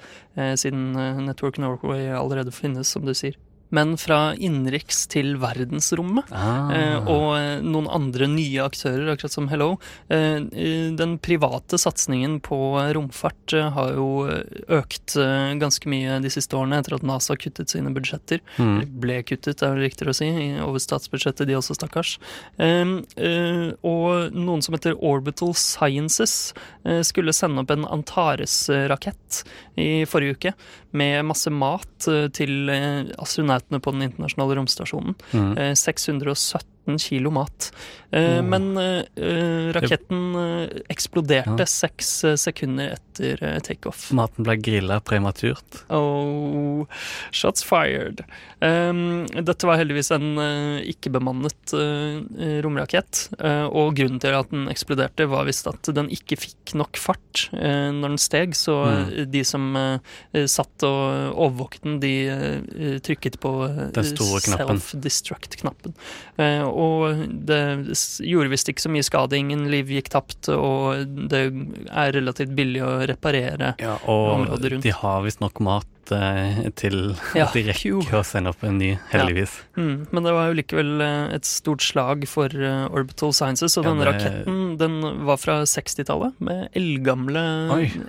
siden 0.60 0.91
Network 1.25 1.58
Norway 1.62 2.10
allerede 2.12 2.51
finnes, 2.55 2.89
som 2.91 3.05
du 3.08 3.13
sier. 3.15 3.38
Men 3.75 3.96
fra 4.00 4.20
innenriks 4.36 5.05
til 5.12 5.36
verdensrommet. 5.41 6.32
Ah. 6.32 6.72
Eh, 6.75 7.10
og 7.12 7.27
eh, 7.38 7.63
noen 7.65 7.89
andre 7.91 8.29
nye 8.32 8.63
aktører, 8.63 9.10
akkurat 9.13 9.36
som 9.36 9.50
Hello. 9.51 9.75
Eh, 10.12 10.39
den 10.96 11.17
private 11.24 11.79
satsingen 11.82 12.39
på 12.46 12.58
romfart 12.96 13.55
har 13.75 13.96
jo 13.98 14.08
økt 14.74 15.15
ganske 15.60 15.89
mye 15.91 16.20
de 16.24 16.32
siste 16.34 16.58
årene 16.58 16.79
etter 16.82 16.98
at 16.98 17.05
NASA 17.08 17.38
kuttet 17.39 17.72
sine 17.74 17.91
budsjetter. 17.96 18.41
Mm. 18.58 18.72
Eller 18.75 18.91
ble 19.05 19.20
kuttet, 19.27 19.63
er 19.63 19.77
det 19.77 19.89
riktigere 19.89 20.15
å 20.15 20.17
si, 20.17 20.29
over 20.63 20.82
statsbudsjettet, 20.82 21.48
de 21.50 21.58
også, 21.60 21.77
stakkars. 21.77 22.15
Og 22.60 24.36
noen 24.36 24.65
som 24.65 24.77
heter 24.77 24.98
Orbital 25.00 25.55
Sciences 25.58 26.53
Eh, 26.86 27.01
skulle 27.01 27.34
sende 27.34 27.62
opp 27.62 27.72
en 27.74 27.86
Antares-rakett 27.86 29.42
i 29.75 30.06
forrige 30.06 30.38
uke 30.38 30.54
med 30.92 31.25
masse 31.25 31.50
mat 31.50 32.08
eh, 32.08 32.27
til 32.30 32.70
eh, 32.70 33.10
astronautene 33.18 33.82
på 33.82 33.94
den 33.96 34.06
internasjonale 34.06 34.60
romstasjonen. 34.60 35.18
Mm. 35.34 35.75
617 35.75 36.75
15 36.86 37.00
kilo 37.00 37.32
mat. 37.32 37.72
Mm. 38.12 38.50
Men 38.50 38.77
uh, 38.77 39.74
raketten 39.75 40.36
eksploderte 40.89 41.65
seks 41.68 42.24
ja. 42.24 42.38
sekunder 42.39 42.94
etter 42.96 43.42
takeoff. 43.65 44.12
Maten 44.15 44.46
ble 44.46 44.56
grilla 44.63 45.00
prematurt. 45.04 45.82
Oh, 45.92 46.86
shots 47.36 47.63
fired. 47.65 48.24
Um, 48.63 49.25
dette 49.27 49.68
var 49.68 49.77
heldigvis 49.82 50.12
en 50.15 50.39
uh, 50.39 50.80
ikke-bemannet 50.88 51.75
uh, 51.75 52.22
romrakett. 52.63 53.25
og 53.36 53.96
grunnen 53.98 54.20
til 54.22 54.36
at 54.38 54.51
den 54.54 54.70
eksploderte, 54.72 55.25
var 55.30 55.46
visst 55.48 55.68
at 55.68 55.89
den 55.96 56.10
ikke 56.13 56.38
fikk 56.39 56.75
nok 56.77 56.98
fart 57.00 57.50
når 57.51 58.10
den 58.13 58.18
steg. 58.22 58.56
Så 58.58 58.75
mm. 58.86 59.32
de 59.32 59.44
som 59.48 59.77
satt 60.51 60.84
og 60.88 61.34
overvåket 61.34 61.84
den, 61.86 62.00
de 62.04 63.00
trykket 63.04 63.39
på 63.44 63.51
self-destruct-knappen. 63.96 65.96
Uh, 66.39 66.63
og 66.75 67.24
det 67.48 67.62
gjorde 68.27 68.51
visst 68.51 68.70
ikke 68.72 68.84
så 68.84 68.91
mye 68.91 69.05
skade, 69.05 69.39
ingen 69.39 69.65
liv 69.72 69.89
gikk 69.96 70.12
tapt, 70.13 70.50
og 70.51 71.08
det 71.32 71.46
er 71.89 72.15
relativt 72.17 72.53
billig 72.58 72.84
å 72.86 72.94
reparere. 73.10 73.74
Ja, 73.82 73.98
og 74.03 74.32
Området 74.36 74.74
rundt. 74.75 74.86
de 74.86 74.96
har 74.96 75.24
visst 75.25 75.44
nok 75.44 75.62
mat 75.63 75.89
eh, 76.14 76.70
til 76.78 77.16
Ja, 77.36 77.46
at 77.48 77.54
de 77.56 77.64
rekker 77.70 78.20
å 78.20 78.24
sende 78.28 78.52
opp 78.54 78.64
en 78.68 78.78
ny, 78.82 78.92
heldigvis. 79.12 79.54
Mm, 79.78 80.08
men 80.12 80.24
det 80.28 80.34
var 80.36 80.50
jo 80.52 80.58
likevel 80.60 80.92
eh, 81.02 81.36
et 81.38 81.46
stort 81.50 81.82
slag 81.86 82.28
for 82.30 82.52
eh, 82.54 82.86
Orbital 82.92 83.34
Sciences, 83.34 83.78
og 83.80 83.86
Ja, 83.86 83.94
den 83.94 84.04
det- 84.04 84.08
raketten 84.12 84.78
den 84.78 84.98
var 85.26 85.38
fra 85.42 85.62
60-tallet, 85.66 86.36
med 86.40 86.70
eldgamle, 86.76 87.44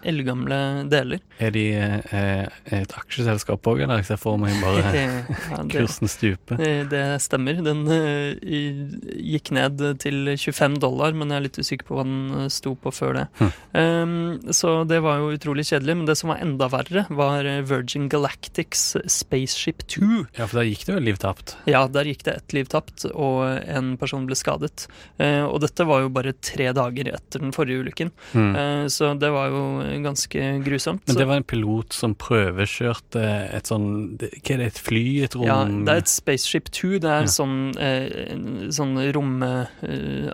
eldgamle 0.04 0.60
deler. 0.90 1.20
Er 1.40 1.50
de 1.54 1.64
eh, 1.76 2.48
et 2.80 2.92
aksjeselskap 2.98 3.62
òg, 3.70 3.82
eller? 3.86 4.02
Jeg 4.06 4.20
får 4.22 4.38
meg 4.40 4.56
bare 4.62 4.82
ja, 5.50 5.62
det, 5.62 5.72
kursen 5.74 6.08
stupe. 6.10 6.56
det 6.60 7.04
stemmer. 7.24 7.58
Den 7.66 7.84
eh, 7.92 8.36
gikk 8.42 9.50
ned 9.56 9.82
til 10.02 10.32
25 10.36 10.78
dollar, 10.82 11.14
men 11.16 11.32
jeg 11.32 11.40
er 11.40 11.46
litt 11.48 11.58
usikker 11.60 11.88
på 11.88 11.98
hva 11.98 12.04
den 12.06 12.50
sto 12.52 12.74
på 12.78 12.92
før 12.94 13.20
det. 13.20 13.26
Hm. 13.40 13.52
Um, 13.76 14.52
så 14.54 14.76
det 14.88 15.00
var 15.04 15.20
jo 15.22 15.32
utrolig 15.34 15.66
kjedelig, 15.68 15.96
men 16.00 16.08
det 16.08 16.16
som 16.20 16.30
var 16.32 16.42
enda 16.44 16.68
verre, 16.72 17.06
var 17.10 17.46
eh, 17.48 17.62
Virgin 17.86 18.08
Galactics 18.10 18.96
Spaceship 19.06 19.84
2. 19.86 20.26
Ja, 20.36 20.46
for 20.50 20.58
der 20.58 20.66
gikk 20.66 20.82
det 20.88 20.94
jo 20.96 21.02
liv 21.06 21.18
tapt. 21.22 21.52
Ja, 21.70 21.84
der 21.86 22.08
gikk 22.08 22.24
det 22.26 22.32
ett 22.40 22.54
liv 22.56 22.66
tapt, 22.72 23.04
og 23.14 23.44
en 23.62 23.92
person 24.00 24.26
ble 24.26 24.34
skadet. 24.38 24.88
Eh, 25.22 25.44
og 25.46 25.60
dette 25.62 25.86
var 25.86 26.02
jo 26.02 26.10
bare 26.10 26.32
tre 26.42 26.72
dager 26.74 27.12
etter 27.14 27.44
den 27.44 27.54
forrige 27.54 27.84
ulykken, 27.84 28.10
Mm. 28.34 28.56
eh, 28.58 28.86
så 28.90 29.12
det 29.18 29.30
var 29.30 29.50
jo 29.54 29.62
ganske 30.02 30.64
grusomt. 30.66 31.06
Men 31.06 31.16
det 31.16 31.26
var 31.30 31.36
en 31.36 31.44
pilot 31.46 31.92
som 31.94 32.14
prøvekjørte 32.14 33.22
et 33.54 33.64
sånn 33.70 34.16
Hva 34.18 34.54
er 34.54 34.58
det, 34.58 34.66
et 34.66 34.78
fly? 34.82 35.04
Et 35.24 35.34
rom? 35.36 35.46
ja, 35.46 35.62
det 35.64 35.88
er 35.94 36.02
et 36.02 36.08
Spaceship 36.10 36.70
2. 36.72 36.98
Det 36.98 37.04
er 37.10 37.22
Ja. 37.22 37.30
sånn, 37.30 37.76
eh, 37.78 38.68
sånn 38.74 38.98
rom 39.14 39.36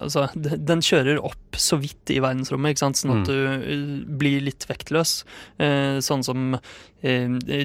Altså, 0.02 0.28
den 0.34 0.80
kjører 0.80 1.18
opp 1.22 1.36
så 1.52 1.76
vidt 1.78 2.08
i 2.10 2.18
verdensrommet, 2.20 2.72
ikke 2.72 2.78
sant? 2.78 2.96
sånn 2.96 3.20
at 3.22 3.28
Mm. 3.28 4.04
du 4.06 4.16
blir 4.16 4.40
litt 4.40 4.64
vektløs. 4.68 5.24
Eh, 5.58 5.98
sånn 6.00 6.24
som 6.24 6.58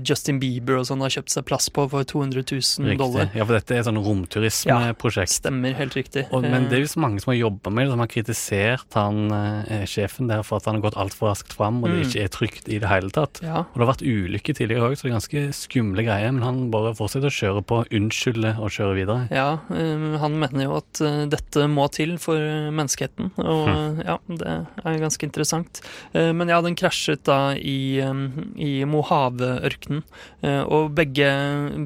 Justin 0.03 0.39
Bieber 0.39 0.77
og 0.81 0.85
sånn 0.89 1.01
har 1.01 1.09
kjøpt 1.13 1.29
seg 1.33 1.45
plass 1.45 1.69
på 1.69 1.87
for 1.89 2.03
200 2.03 2.43
000 2.51 2.97
dollar. 2.97 3.29
Ja, 3.35 3.45
for 3.45 3.53
dette 3.57 3.75
er 3.75 3.79
et 3.83 3.87
sånn 3.89 3.99
romturismeprosjekt. 4.03 5.31
Stemmer, 5.37 5.73
helt 5.77 5.95
riktig. 5.97 6.25
Og, 6.31 6.41
men 6.43 6.67
det 6.69 6.77
er 6.77 6.81
Eh, 6.81 6.85
jo 6.85 6.91
så 6.93 6.99
mange 7.01 7.19
som 7.21 7.31
har 7.33 7.37
jobba 7.39 7.69
med 7.73 7.87
det, 7.87 7.91
som 7.93 7.99
har 8.03 8.07
kritisert 8.11 8.93
han 8.97 9.31
eh, 9.31 9.85
sjefen 9.89 10.27
der 10.29 10.43
for 10.43 10.57
at 10.61 10.65
han 10.69 10.75
har 10.79 10.85
gått 10.89 10.97
altfor 10.99 11.31
raskt 11.31 11.53
fram, 11.53 11.83
og 11.83 11.89
det 11.89 11.97
Mm. 11.97 12.09
ikke 12.09 12.23
er 12.23 12.27
trygt 12.29 12.67
i 12.69 12.77
det 12.79 12.87
hele 12.89 13.09
tatt. 13.09 13.39
ja, 13.41 13.59
Og 13.65 13.73
det 13.73 13.85
har 13.85 13.93
vært 13.93 14.05
ulykker 14.05 14.53
tidligere 14.55 14.89
òg, 14.89 14.95
så 14.97 15.03
det 15.07 15.11
er 15.11 15.17
ganske 15.17 15.53
skumle 15.53 16.03
greier. 16.05 16.31
Men 16.31 16.43
han 16.43 16.71
bare 16.71 16.93
fortsetter 16.95 17.27
å 17.27 17.37
kjøre 17.37 17.63
på, 17.65 17.83
unnskylde 17.91 18.57
og 18.59 18.69
kjøre 18.69 18.95
videre. 18.95 19.27
Ja, 19.31 19.59
eh, 19.71 20.17
han 20.19 20.39
mener 20.39 20.63
jo 20.63 20.75
at 20.77 21.01
eh, 21.01 21.25
dette 21.25 21.67
må 21.67 21.89
til 21.91 22.17
for 22.17 22.35
eh, 22.37 22.69
menneskeheten, 22.71 23.31
og 23.37 23.67
Hm. 23.67 23.99
eh, 23.99 24.05
ja, 24.05 24.17
det 24.29 24.47
er 24.85 24.99
ganske 24.99 25.23
interessant. 25.23 25.81
Eh, 26.13 26.31
Men 26.33 26.47
ja, 26.49 26.61
den 26.61 26.75
krasjet 26.75 27.23
da 27.23 27.53
i, 27.55 27.97
eh, 27.99 28.13
i 28.57 28.83
Mojave-ørkenen, 28.85 29.66
eh, 29.75 30.63
og 30.63 30.95
begge, 30.97 31.29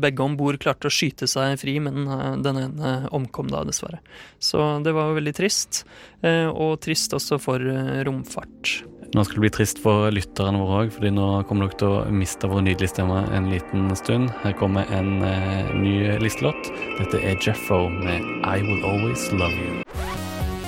begge 0.03 0.23
om 0.25 0.37
bord 0.39 0.59
klarte 0.61 0.89
å 0.89 0.93
skyte 0.93 1.29
seg 1.29 1.57
fri, 1.61 1.79
men 1.83 2.05
eh, 2.05 2.29
den 2.45 2.61
ene 2.65 2.93
omkom 3.11 3.51
da, 3.51 3.65
dessverre. 3.67 4.01
Så 4.39 4.79
det 4.85 4.95
var 4.97 5.15
veldig 5.17 5.35
trist, 5.37 5.83
eh, 6.21 6.47
og 6.47 6.79
trist 6.85 7.13
også 7.17 7.41
for 7.41 7.61
romfart. 8.07 8.81
Nå 9.11 9.25
skal 9.27 9.41
det 9.41 9.43
bli 9.43 9.51
trist 9.51 9.79
for 9.83 10.07
lytterne 10.15 10.59
våre 10.61 10.85
òg, 10.85 10.93
fordi 10.95 11.09
nå 11.11 11.25
kommer 11.49 11.67
dere 11.67 11.79
til 11.81 11.89
å 11.91 12.13
miste 12.15 12.47
vår 12.47 12.63
nydelige 12.63 12.93
stemme 12.93 13.25
en 13.35 13.49
liten 13.51 13.89
stund. 13.99 14.31
Her 14.45 14.55
kommer 14.55 14.87
en 14.95 15.19
eh, 15.27 15.73
ny 15.75 15.95
listelåt. 16.23 16.71
Dette 16.95 17.19
er 17.19 17.35
Jeffro 17.43 17.89
med 17.91 18.23
I 18.47 18.63
Will 18.63 18.87
Always 18.87 19.27
Love 19.35 19.51
You. 19.59 19.83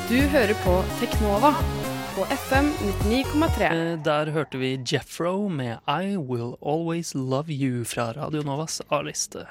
Du 0.09 0.19
hører 0.35 0.51
på 0.65 0.75
Teknova 0.99 1.53
på 2.15 2.25
FM 2.25 2.65
99,3. 3.03 3.63
Eh, 3.93 3.99
Der 4.03 4.25
hørte 4.31 4.57
vi 4.57 4.75
Jeffro 4.85 5.47
med 5.49 5.79
I 5.87 6.17
Will 6.17 6.53
Always 6.61 7.13
Love 7.15 7.49
You 7.53 7.83
fra 7.85 8.11
Radio 8.13 8.43
Novas 8.43 8.81
A-liste. 8.89 9.47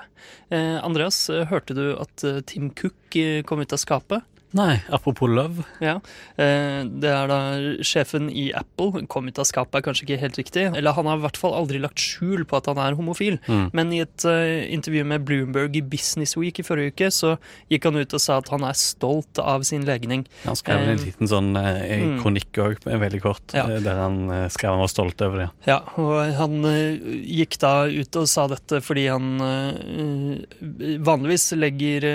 Eh, 0.51 0.85
Andreas, 0.85 1.31
eh, 1.31 1.47
hørte 1.51 1.75
du 1.75 1.97
at 1.99 2.25
Tim 2.47 2.71
Cook 2.71 3.17
kom 3.47 3.61
ut 3.61 3.73
av 3.73 3.77
skapet? 3.83 4.23
Nei, 4.53 4.81
apropos 4.93 5.29
love. 5.31 5.65
Ja. 5.81 5.95
Eh, 6.37 6.83
Det 6.85 7.09
er 7.09 7.29
da 7.31 7.39
sjefen 7.81 8.29
i 8.29 8.51
Apple. 8.55 9.07
Kom 9.09 9.29
ut 9.29 9.39
av 9.41 9.47
skapet 9.49 9.79
er 9.81 9.85
kanskje 9.87 10.05
ikke 10.07 10.21
helt 10.21 10.37
riktig. 10.41 10.65
Eller 10.77 10.93
han 10.93 11.07
har 11.09 11.17
i 11.17 11.23
hvert 11.25 11.39
fall 11.41 11.55
aldri 11.57 11.81
lagt 11.81 12.01
skjul 12.03 12.45
på 12.49 12.59
at 12.59 12.67
han 12.69 12.79
er 12.83 12.97
homofil. 12.99 13.39
Mm. 13.49 13.71
Men 13.73 13.93
i 13.97 14.03
et 14.05 14.27
eh, 14.29 14.69
intervju 14.75 15.05
med 15.09 15.25
Bloomberg 15.29 15.77
i 15.77 15.83
Business 15.83 16.37
Week 16.37 16.61
i 16.61 16.67
forrige 16.67 16.93
uke, 16.93 17.11
så 17.15 17.37
gikk 17.73 17.89
han 17.89 17.97
ut 17.97 18.13
og 18.13 18.21
sa 18.21 18.39
at 18.43 18.51
han 18.53 18.67
er 18.69 18.77
stolt 18.79 19.41
av 19.41 19.65
sin 19.69 19.87
legning. 19.89 20.27
Han 20.45 20.57
skrev 20.59 20.83
en 20.83 20.93
Eh, 20.93 21.05
liten 21.07 21.29
sånn 21.31 21.53
mm. 21.57 22.19
kronikk 22.21 22.61
òg, 22.61 22.83
veldig 22.85 23.23
kort, 23.25 23.55
Ja. 23.57 23.65
der 23.81 23.97
han 23.97 24.19
skrev 24.53 24.75
han 24.75 24.83
var 24.85 24.91
stolt 24.93 25.23
over 25.25 25.39
det. 25.45 25.49
Ja, 25.67 25.81
og 25.97 26.35
han 26.37 26.61
gikk 27.25 27.57
da 27.63 27.87
ut 27.89 28.17
og 28.21 28.29
sa 28.29 28.47
dette 28.51 28.81
fordi 28.85 29.07
han 29.09 29.41
vanligvis 31.03 31.53
legger 31.57 32.07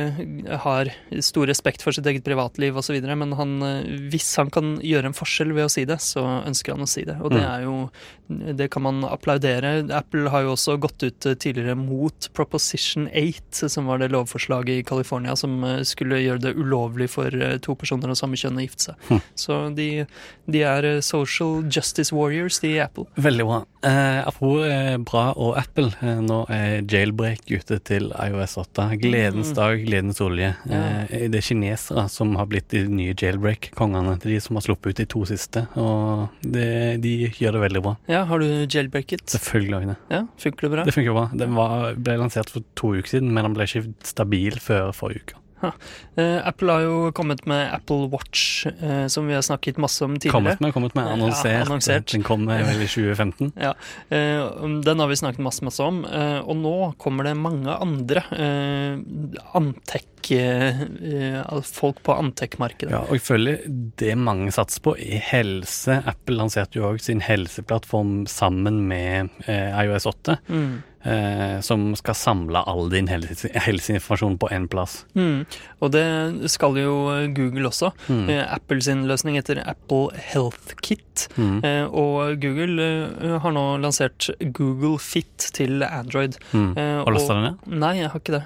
har 0.64 0.92
stor 1.24 1.48
respekt 1.50 1.82
for 1.86 1.96
sitt 1.96 2.06
eget 2.06 2.27
privatliv 2.28 2.76
osv., 2.82 3.00
men 3.18 3.32
han, 3.40 3.56
eh, 3.64 3.88
hvis 4.12 4.34
han 4.42 4.52
kan 4.54 4.76
gjøre 4.84 5.10
en 5.14 5.18
forskjell 5.18 5.56
ved 5.56 5.70
å 5.70 5.72
si 5.72 5.86
det, 5.88 5.98
så 6.04 6.26
ønsker 6.46 6.76
han 6.76 6.84
å 6.86 6.90
si 6.92 7.06
det. 7.08 7.16
Og 7.24 7.32
det 7.32 7.42
Mm. 7.44 7.50
er 7.56 7.62
jo 7.64 7.90
Det 8.28 8.66
kan 8.74 8.84
man 8.84 8.98
applaudere. 9.08 9.90
Apple 9.90 10.28
har 10.30 10.42
jo 10.44 10.50
også 10.52 10.74
gått 10.84 11.02
ut 11.08 11.26
eh, 11.30 11.36
tidligere 11.40 11.78
mot 11.80 12.28
Proposition 12.36 13.06
8, 13.16 13.70
som 13.72 13.86
var 13.88 14.00
det 14.02 14.10
lovforslaget 14.12 14.82
i 14.82 14.84
California 14.84 15.34
som 15.40 15.64
eh, 15.64 15.80
skulle 15.88 16.20
gjøre 16.20 16.42
det 16.44 16.52
ulovlig 16.60 17.08
for 17.10 17.32
to 17.64 17.74
personer 17.80 18.10
av 18.12 18.18
samme 18.20 18.36
kjønn 18.36 18.60
å 18.60 18.66
gifte 18.66 18.90
seg. 18.90 18.96
Hm. 19.08 19.22
Så 19.34 19.60
de, 19.78 19.88
de 20.52 20.62
er 20.68 20.90
social 21.08 21.64
justice 21.72 22.12
warriors, 22.12 22.60
de 22.60 22.74
i 22.76 22.82
Apple. 22.84 23.06
Veldig 23.16 23.46
bra. 23.48 23.62
Eh, 23.88 24.20
apropos 24.28 25.06
bra 25.08 25.24
og 25.38 25.56
Apple. 25.64 25.88
Nå 26.28 26.42
er 26.52 26.82
jailbreak 26.84 27.48
ute 27.48 27.80
til 27.88 28.12
iOS 28.12 28.58
8. 28.60 28.90
Gledens 29.00 29.54
Mm. 29.54 29.56
dag, 29.56 29.86
gledens 29.88 30.20
olje. 30.20 30.52
Eh, 30.70 31.30
det 31.32 31.40
er 31.40 31.48
kinesere 31.48 32.10
som 32.18 32.34
har 32.40 32.50
blitt 32.50 32.70
de 32.74 32.84
nye 32.90 33.14
jailbreak-kongene. 33.14 34.18
De 34.24 34.40
som 34.44 34.58
har 34.58 34.66
sluppet 34.66 34.96
ut 34.96 35.02
de 35.02 35.08
to 35.14 35.24
siste, 35.30 35.66
og 35.80 36.34
det, 36.42 36.68
de 37.04 37.14
gjør 37.30 37.58
det 37.58 37.64
veldig 37.68 37.84
bra. 37.86 37.96
Ja, 38.12 38.24
har 38.30 38.42
du 38.42 38.48
jailbreaket? 38.66 39.26
Selvfølgelig 39.38 39.78
har 39.78 39.86
jeg 39.86 39.94
det. 39.94 40.00
Ja, 40.18 40.22
funker 40.44 40.68
det 40.68 40.74
bra? 40.76 40.88
Det 40.88 40.96
funker 40.98 41.18
bra. 41.18 41.26
Den 41.44 41.58
var, 41.58 41.90
ble 41.98 42.18
lansert 42.22 42.54
for 42.54 42.66
to 42.80 42.96
uker 42.98 43.18
siden, 43.18 43.34
men 43.36 43.50
den 43.50 43.58
ble 43.58 43.70
ikke 43.70 43.86
stabil 44.08 44.58
før 44.64 44.94
forrige 44.98 45.28
uke. 45.28 45.44
Eh, 46.18 46.48
Apple 46.48 46.72
har 46.74 46.82
jo 46.86 47.12
kommet 47.18 47.46
med 47.50 47.74
Apple 47.74 48.08
Watch, 48.12 48.66
eh, 48.68 49.08
som 49.08 49.28
vi 49.28 49.34
har 49.34 49.42
snakket 49.46 49.78
masse 49.82 50.02
om 50.06 50.16
tidligere. 50.18 50.32
Kommet 50.34 50.60
med, 50.62 50.74
kommet 50.74 50.96
med, 50.96 51.06
Ja, 51.06 51.14
annonsert. 51.14 51.66
annonsert. 51.68 52.12
Den 52.14 52.24
kom 52.24 52.46
vel 52.50 52.62
i 52.82 52.88
2015. 52.88 53.52
Ja, 53.58 53.74
eh, 54.10 54.44
Den 54.84 55.00
har 55.00 55.08
vi 55.08 55.16
snakket 55.16 55.40
masse, 55.40 55.64
masse 55.66 55.84
om. 55.84 56.04
eh, 56.06 56.40
og 56.42 56.56
nå 56.58 56.76
kommer 56.98 57.24
det 57.24 57.36
mange 57.38 57.70
andre 57.70 58.24
eh, 58.32 58.98
Antec 59.58 60.32
eh, 60.32 60.82
eh, 60.82 61.62
Folk 61.64 62.02
på 62.04 62.14
Antec-markedet. 62.18 62.92
Ja, 62.92 63.02
og 63.06 63.14
jeg 63.18 63.22
føler 63.26 63.58
det 63.98 64.16
mange 64.18 64.52
satser 64.52 64.82
på, 64.86 64.96
er 64.98 65.22
helse. 65.32 66.02
Apple 66.08 66.36
lanserte 66.38 66.80
jo 66.80 66.90
òg 66.92 67.02
sin 67.02 67.22
helseplattform 67.22 68.26
sammen 68.30 68.84
med 68.90 69.30
eh, 69.48 69.74
iOS 69.86 70.06
8, 70.10 70.38
Mm. 70.50 70.84
Eh, 71.08 71.58
som 71.66 71.90
skal 71.98 72.18
samle 72.18 72.62
all 72.68 72.90
din 72.92 73.10
helse, 73.12 73.50
helseinformasjon 73.54 74.38
på 74.42 74.52
én 74.54 74.68
plass. 74.72 75.02
Mm. 75.18 75.46
Og 75.84 75.92
det 75.94 76.06
skal 76.52 76.78
jo 76.80 76.96
Google 77.38 77.70
også. 77.72 77.92
Mm. 78.08 78.24
Eh, 78.34 78.44
Apple 78.44 78.82
sin 78.84 79.06
løsning 79.10 79.38
heter 79.40 79.62
Apple 79.66 80.12
Health 80.32 80.76
Kit. 80.82 81.28
Mm. 81.38 81.60
Eh, 81.66 81.86
og 81.88 82.38
Google 82.42 82.88
eh, 82.88 83.38
har 83.42 83.54
nå 83.56 83.66
lansert 83.82 84.30
Google 84.58 84.98
Fit 85.02 85.50
til 85.58 85.84
Android. 85.86 86.38
Mm. 86.52 86.72
Eh, 86.78 86.94
Har 87.02 87.12
du 87.12 87.18
lasta 87.18 87.38
den 87.38 87.48
ned? 87.48 87.68
Nei, 87.86 87.94
jeg 88.02 88.12
har 88.14 88.22
ikke 88.22 88.36
det. 88.38 88.44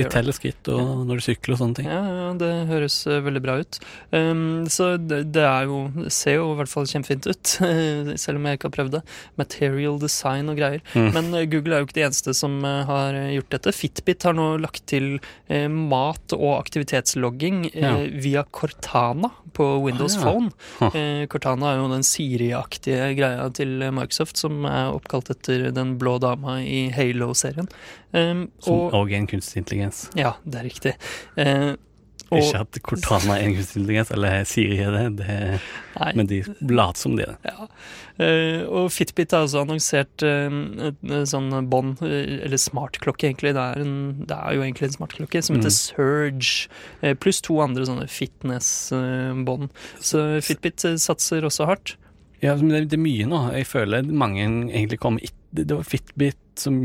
Det. 0.00 0.10
teller 0.12 0.36
skritt 0.36 0.70
og 0.72 1.04
når 1.08 1.20
du 1.20 1.24
sykler 1.24 1.56
og 1.56 1.62
sånne 1.62 1.80
ting. 1.80 1.90
Ja, 1.90 2.00
ja, 2.20 2.28
det 2.40 2.50
høres 2.70 2.96
veldig 3.06 3.42
bra 3.44 3.58
ut. 3.60 3.80
Um, 4.14 4.66
så 4.70 4.92
det, 5.00 5.22
det 5.34 5.44
er 5.46 5.68
jo 5.68 5.82
det 5.94 6.12
ser 6.14 6.38
jo 6.38 6.50
i 6.52 6.58
hvert 6.58 6.70
fall 6.70 6.88
kjempefint 6.90 7.28
ut, 7.30 7.54
selv 8.22 8.40
om 8.40 8.48
jeg 8.48 8.58
ikke 8.58 8.70
har 8.70 8.76
prøvd 8.76 8.96
det. 8.98 9.02
Material 9.40 9.98
design 10.02 10.52
og 10.52 10.60
greier. 10.60 10.84
Mm. 10.94 11.10
Men 11.16 11.30
Google 11.48 11.76
er 11.76 11.82
jo 11.82 11.86
ikke 11.88 11.96
de 12.00 12.04
eneste 12.08 12.34
som 12.36 12.58
eh, 12.64 12.82
har 12.88 13.14
eh, 13.16 13.30
gjort 13.38 13.50
dette. 13.56 13.72
Fitbit 13.76 14.26
har 14.28 14.34
nå 14.36 14.46
lagt 14.60 14.84
til 14.90 15.18
eh, 15.48 15.68
mat- 15.68 16.34
og 16.36 16.58
aktivitetslogging 16.60 17.70
Ja. 17.74 17.94
via 18.20 18.44
Cortana 18.52 19.30
på 19.56 19.66
Windows 19.84 20.16
Ah, 20.16 20.20
ja. 20.20 20.24
Phone. 20.24 20.50
Huh. 20.78 21.26
Cortana 21.32 21.72
er 21.72 21.80
jo 21.80 21.88
den 21.90 22.04
Siri-aktige 22.06 23.10
greia 23.18 23.48
til 23.56 23.78
Microsoft, 23.92 24.36
som 24.40 24.64
er 24.68 24.92
oppkalt 24.94 25.30
etter 25.34 25.70
den 25.74 25.96
blå 25.98 26.18
dama 26.22 26.58
i 26.62 26.88
Halo-serien. 26.94 27.68
Um, 28.12 28.48
Som 28.62 28.88
og 28.94 29.10
er 29.10 29.16
en 29.20 29.26
kunstig 29.30 29.62
intelligens. 29.64 30.08
Ja, 30.18 30.34
det 30.46 30.60
er 30.62 30.68
riktig. 30.70 30.94
Og- 32.30 32.38
Ikke 32.44 32.60
at 32.62 32.78
Cortana 32.86 33.36
er 33.36 33.48
en 33.48 33.56
kunstig 33.56 33.80
intelligens, 33.80 34.10
eller 34.14 34.44
Siri 34.46 34.78
er 34.78 34.92
det, 34.94 35.16
det 35.18 35.60
Nei. 35.98 36.12
men 36.14 36.28
de 36.30 36.42
later 36.62 37.00
som 37.00 37.16
de 37.18 37.24
er 37.24 37.32
det. 37.34 37.50
Ja. 37.50 37.66
Eh, 38.22 38.62
og 38.68 38.90
Fitbit 38.92 39.32
har 39.34 39.46
også 39.46 39.64
annonsert 39.64 40.22
uh, 40.22 41.24
sånn 41.26 41.50
bånd, 41.72 42.02
eller 42.02 42.60
smartklokke 42.60 43.26
egentlig, 43.30 43.54
det 43.56 43.64
er, 43.64 43.80
en, 43.82 43.96
det 44.28 44.36
er 44.36 44.54
jo 44.54 44.62
egentlig 44.62 44.90
en 44.90 44.96
smartklokke, 45.00 45.42
som 45.42 45.56
heter 45.56 45.70
Mm. 45.70 45.78
Surge, 45.80 46.68
pluss 47.18 47.40
to 47.42 47.58
andre 47.64 47.86
sånne 47.88 48.06
fitness-bånd. 48.10 49.70
Så 50.00 50.42
Fitbit 50.44 50.86
satser 51.00 51.42
også 51.46 51.66
hardt. 51.66 51.96
Ja, 52.42 52.54
men 52.56 52.88
det, 52.88 52.94
er 52.96 53.02
mye 53.02 53.26
nå. 53.28 53.52
Jeg 53.52 53.66
føler 53.68 54.06
mange 54.06 54.46
egentlig 54.46 55.00
kommer 55.00 55.20
etter 55.20 55.40
det 55.66 55.74
var 55.74 55.82
Fitbit 55.82 56.38
som 56.60 56.76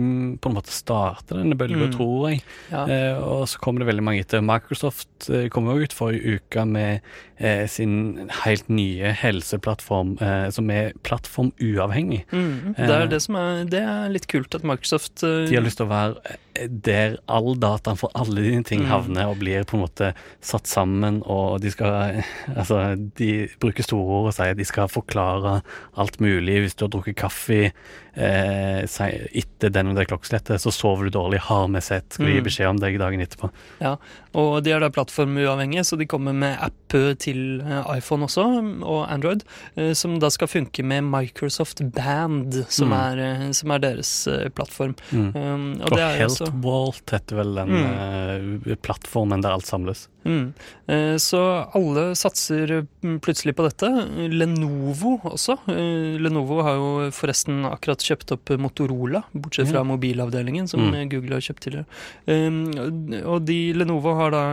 på 0.42 0.50
en 0.52 0.56
måte 0.58 0.72
starter 0.74 1.42
denne 1.42 1.58
bølgen, 1.60 1.90
Mm. 1.90 1.94
tror 1.98 2.30
jeg. 2.32 2.42
Ja. 2.72 2.86
Eh, 2.88 3.20
og 3.22 3.46
så 3.52 3.60
kommer 3.60 3.84
det 3.84 3.90
veldig 3.92 4.04
mange 4.08 4.24
etter. 4.24 4.42
Microsoft 4.46 5.30
eh, 5.30 5.50
kom 5.54 5.68
jo 5.70 5.78
ut 5.84 5.94
forrige 5.94 6.40
uke 6.40 6.66
med 6.68 7.02
eh, 7.38 7.66
sin 7.68 8.30
helt 8.46 8.70
nye 8.72 9.12
helseplattform, 9.12 10.16
eh, 10.24 10.48
som 10.56 10.70
er 10.72 10.94
plattformuavhengig. 11.04 12.24
Mm, 12.32 12.76
det 12.78 12.90
er 12.90 13.08
det 13.12 13.22
som 13.26 13.36
er 13.36 13.66
Det 13.70 13.82
er 13.82 14.10
litt 14.14 14.28
kult 14.32 14.56
at 14.56 14.64
Microsoft 14.64 15.24
eh, 15.24 15.46
De 15.50 15.56
har 15.58 15.64
lyst 15.66 15.78
til 15.82 15.88
å 15.88 15.92
være 15.92 16.16
eh, 16.56 16.68
der 16.72 17.18
all 17.28 17.56
dataen 17.60 17.98
for 18.00 18.10
alle 18.16 18.42
dine 18.46 18.64
ting 18.64 18.84
Mm. 18.86 18.88
havner 18.92 19.28
og 19.32 19.40
blir 19.42 19.64
på 19.68 19.76
en 19.78 19.84
måte 19.84 20.14
satt 20.42 20.68
sammen, 20.68 21.22
og 21.26 21.60
de 21.62 21.72
skal 21.74 22.22
Altså, 22.56 22.96
de 23.18 23.48
bruker 23.60 23.84
store 23.84 24.06
ord 24.22 24.28
og 24.32 24.34
sier 24.38 24.52
at 24.54 24.58
de 24.60 24.66
skal 24.68 24.88
forklare 24.92 25.62
alt 25.98 26.20
mulig. 26.24 26.62
Hvis 26.64 26.76
du 26.78 26.86
har 26.86 26.92
drukket 26.94 27.16
kaffe 27.20 27.72
eh, 28.16 28.86
si- 28.88 29.28
etter 29.66 29.74
den 29.82 29.92
og 29.92 29.96
det 30.00 30.08
klokkeslettet, 30.10 30.62
så 30.62 30.72
sover 30.72 31.10
du 31.10 31.16
dårlig, 31.18 31.40
har 31.50 31.68
vi 31.68 31.82
sett, 31.82 32.14
skal 32.14 32.26
vi 32.26 32.34
gi 32.38 32.42
Mm. 32.42 32.48
beskjed 32.50 32.70
om 32.70 32.78
deg 32.78 33.00
dagen 33.00 33.20
etterpå. 33.26 33.52
Ja, 33.82 33.98
Og 34.36 34.64
de 34.66 34.72
er 34.76 34.80
da 34.84 34.90
plattformuavhengige, 34.90 35.86
så 35.88 35.98
de 35.98 36.06
kommer 36.06 36.34
med 36.36 36.58
app 36.60 36.74
til 37.20 37.62
eh, 37.62 37.98
iPhone 37.98 38.26
også, 38.28 38.44
og 38.84 39.06
Android, 39.10 39.44
eh, 39.78 39.94
som 39.94 40.20
da 40.20 40.28
skal 40.30 40.48
funke 40.52 40.84
med 40.84 41.04
Microsoft 41.08 41.80
Band, 41.96 42.66
som, 42.70 42.90
Mm. 42.90 42.94
er, 42.94 43.20
eh, 43.20 43.52
som 43.52 43.72
er 43.72 43.80
deres 43.80 44.28
eh, 44.28 44.50
plattform. 44.50 44.94
Mm. 45.12 45.36
Um, 45.36 45.82
og 45.82 45.92
Og 45.92 45.98
det 45.98 46.00
er 46.04 46.18
helt 46.20 46.40
Health 46.40 47.12
heter 47.16 47.36
vel 47.36 47.56
den 47.56 47.70
mm. 47.70 48.76
plattformen 48.82 49.42
der 49.42 49.52
alt 49.56 49.66
samles. 49.66 50.10
mm. 50.26 50.54
Eh, 50.90 51.16
Så 51.18 51.40
alle 51.74 52.12
satser 52.16 52.86
mm, 53.04 53.20
plutselig 53.22 53.56
på 53.56 53.64
dette. 53.64 53.88
Lenovo 54.36 55.20
også. 55.24 55.58
Eh, 55.70 56.20
Lenovo 56.20 56.62
har 56.62 56.76
jo 56.76 57.10
forresten 57.16 57.64
akkurat 57.66 58.04
kjøpt 58.04 58.32
opp 58.36 58.50
Motorola, 58.60 59.24
bortsett 59.34 59.55
fra 59.64 59.84
mobilavdelingen, 59.84 60.68
som 60.68 60.82
Mm. 60.82 61.10
Google 61.10 61.34
har 61.36 61.42
kjøpt 61.42 61.62
tidligere. 61.64 61.86
Um, 62.28 63.24
Og 63.26 63.46
de 63.46 63.74
Lenovo 63.74 64.14
har 64.16 64.32
da 64.32 64.44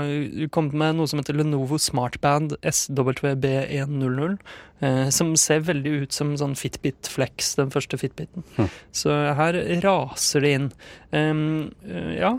kommet 0.51 0.73
med 0.73 0.97
noe 0.97 1.07
som 1.07 1.19
heter 1.19 1.35
Lenovo 1.35 1.77
Smartband 1.79 2.55
SWB100. 2.63 4.39
Eh, 4.83 5.09
Som 5.15 5.35
ser 5.41 5.63
veldig 5.67 5.93
ut 6.03 6.17
som 6.17 6.35
sånn 6.39 6.57
Fitbit 6.59 7.09
Flex, 7.11 7.55
den 7.59 7.73
første 7.75 7.99
Fitbiten. 8.01 8.45
Mm. 8.59 8.69
Så 8.93 9.15
her 9.39 9.59
raser 9.85 10.45
det 10.45 10.53
inn. 10.59 10.69
Eh, 11.13 11.43
ja, 12.19 12.33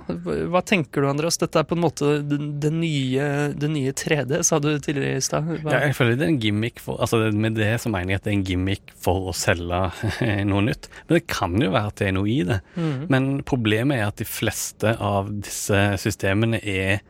hva 0.52 0.64
tenker 0.66 1.04
du, 1.04 1.10
Andreas? 1.10 1.40
Dette 1.42 1.62
er 1.62 1.68
på 1.70 1.78
en 1.78 1.84
måte 1.84 2.18
det, 2.28 2.72
nye, 2.74 3.30
det 3.58 3.72
nye 3.72 3.94
3D, 3.98 4.42
sa 4.46 4.60
du 4.64 4.72
tidligere 4.78 5.22
i 5.22 5.26
stad. 5.26 5.50
Ja, 5.64 5.80
jeg 5.88 5.98
føler 5.98 6.20
det 6.20 6.28
er 6.28 6.34
en 6.34 6.42
gimmick 6.44 6.82
for 6.84 7.02
Altså 7.04 7.20
Med 7.34 7.58
det 7.58 7.72
så 7.82 7.92
mener 7.92 8.14
jeg 8.14 8.22
at 8.22 8.28
det 8.28 8.32
er 8.32 8.38
en 8.38 8.46
gimmick 8.48 8.94
for 9.00 9.32
å 9.32 9.38
selge 9.38 9.82
noe 10.52 10.68
nytt. 10.70 10.90
Men 11.08 11.18
det 11.18 11.26
kan 11.32 11.58
jo 11.62 11.72
være 11.74 11.94
at 11.94 12.00
det 12.02 12.10
er 12.10 12.18
noe 12.18 12.30
i 12.30 12.42
det. 12.48 12.60
Mm. 12.76 13.08
Men 13.14 13.32
problemet 13.48 14.00
er 14.00 14.10
at 14.10 14.22
de 14.22 14.28
fleste 14.28 14.96
av 15.00 15.32
disse 15.44 15.82
systemene 16.02 16.60
er 16.64 17.02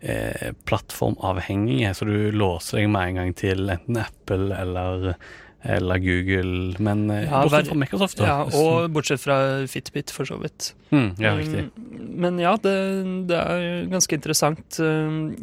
eh, 0.00 0.52
plattformavhengige, 0.68 1.94
så 1.94 2.04
du 2.08 2.30
låser 2.34 2.80
deg 2.82 2.90
med 2.92 3.08
en 3.12 3.18
gang 3.22 3.32
til 3.38 3.68
enten 3.72 3.98
Apple 4.02 4.50
eller, 4.56 5.14
eller 5.64 5.98
Google. 6.02 6.74
Men 6.84 7.06
eh, 7.10 7.24
Ja, 7.28 7.42
bortsett 7.44 7.70
fra 7.70 7.78
Microsoft, 7.80 8.18
da. 8.20 8.26
Ja, 8.28 8.38
og 8.60 8.90
bortsett 8.94 9.22
fra 9.22 9.38
Fitbit, 9.70 10.10
for 10.12 10.28
så 10.28 10.36
vidt. 10.42 10.72
mm, 10.90 11.10
ja, 11.22 11.34
riktig. 11.38 11.66
Um, 11.76 12.00
Men 12.24 12.38
ja, 12.38 12.54
det, 12.62 12.74
det 13.30 13.36
er 13.40 13.86
ganske 13.90 14.14
interessant. 14.14 14.78
Um, 14.78 15.34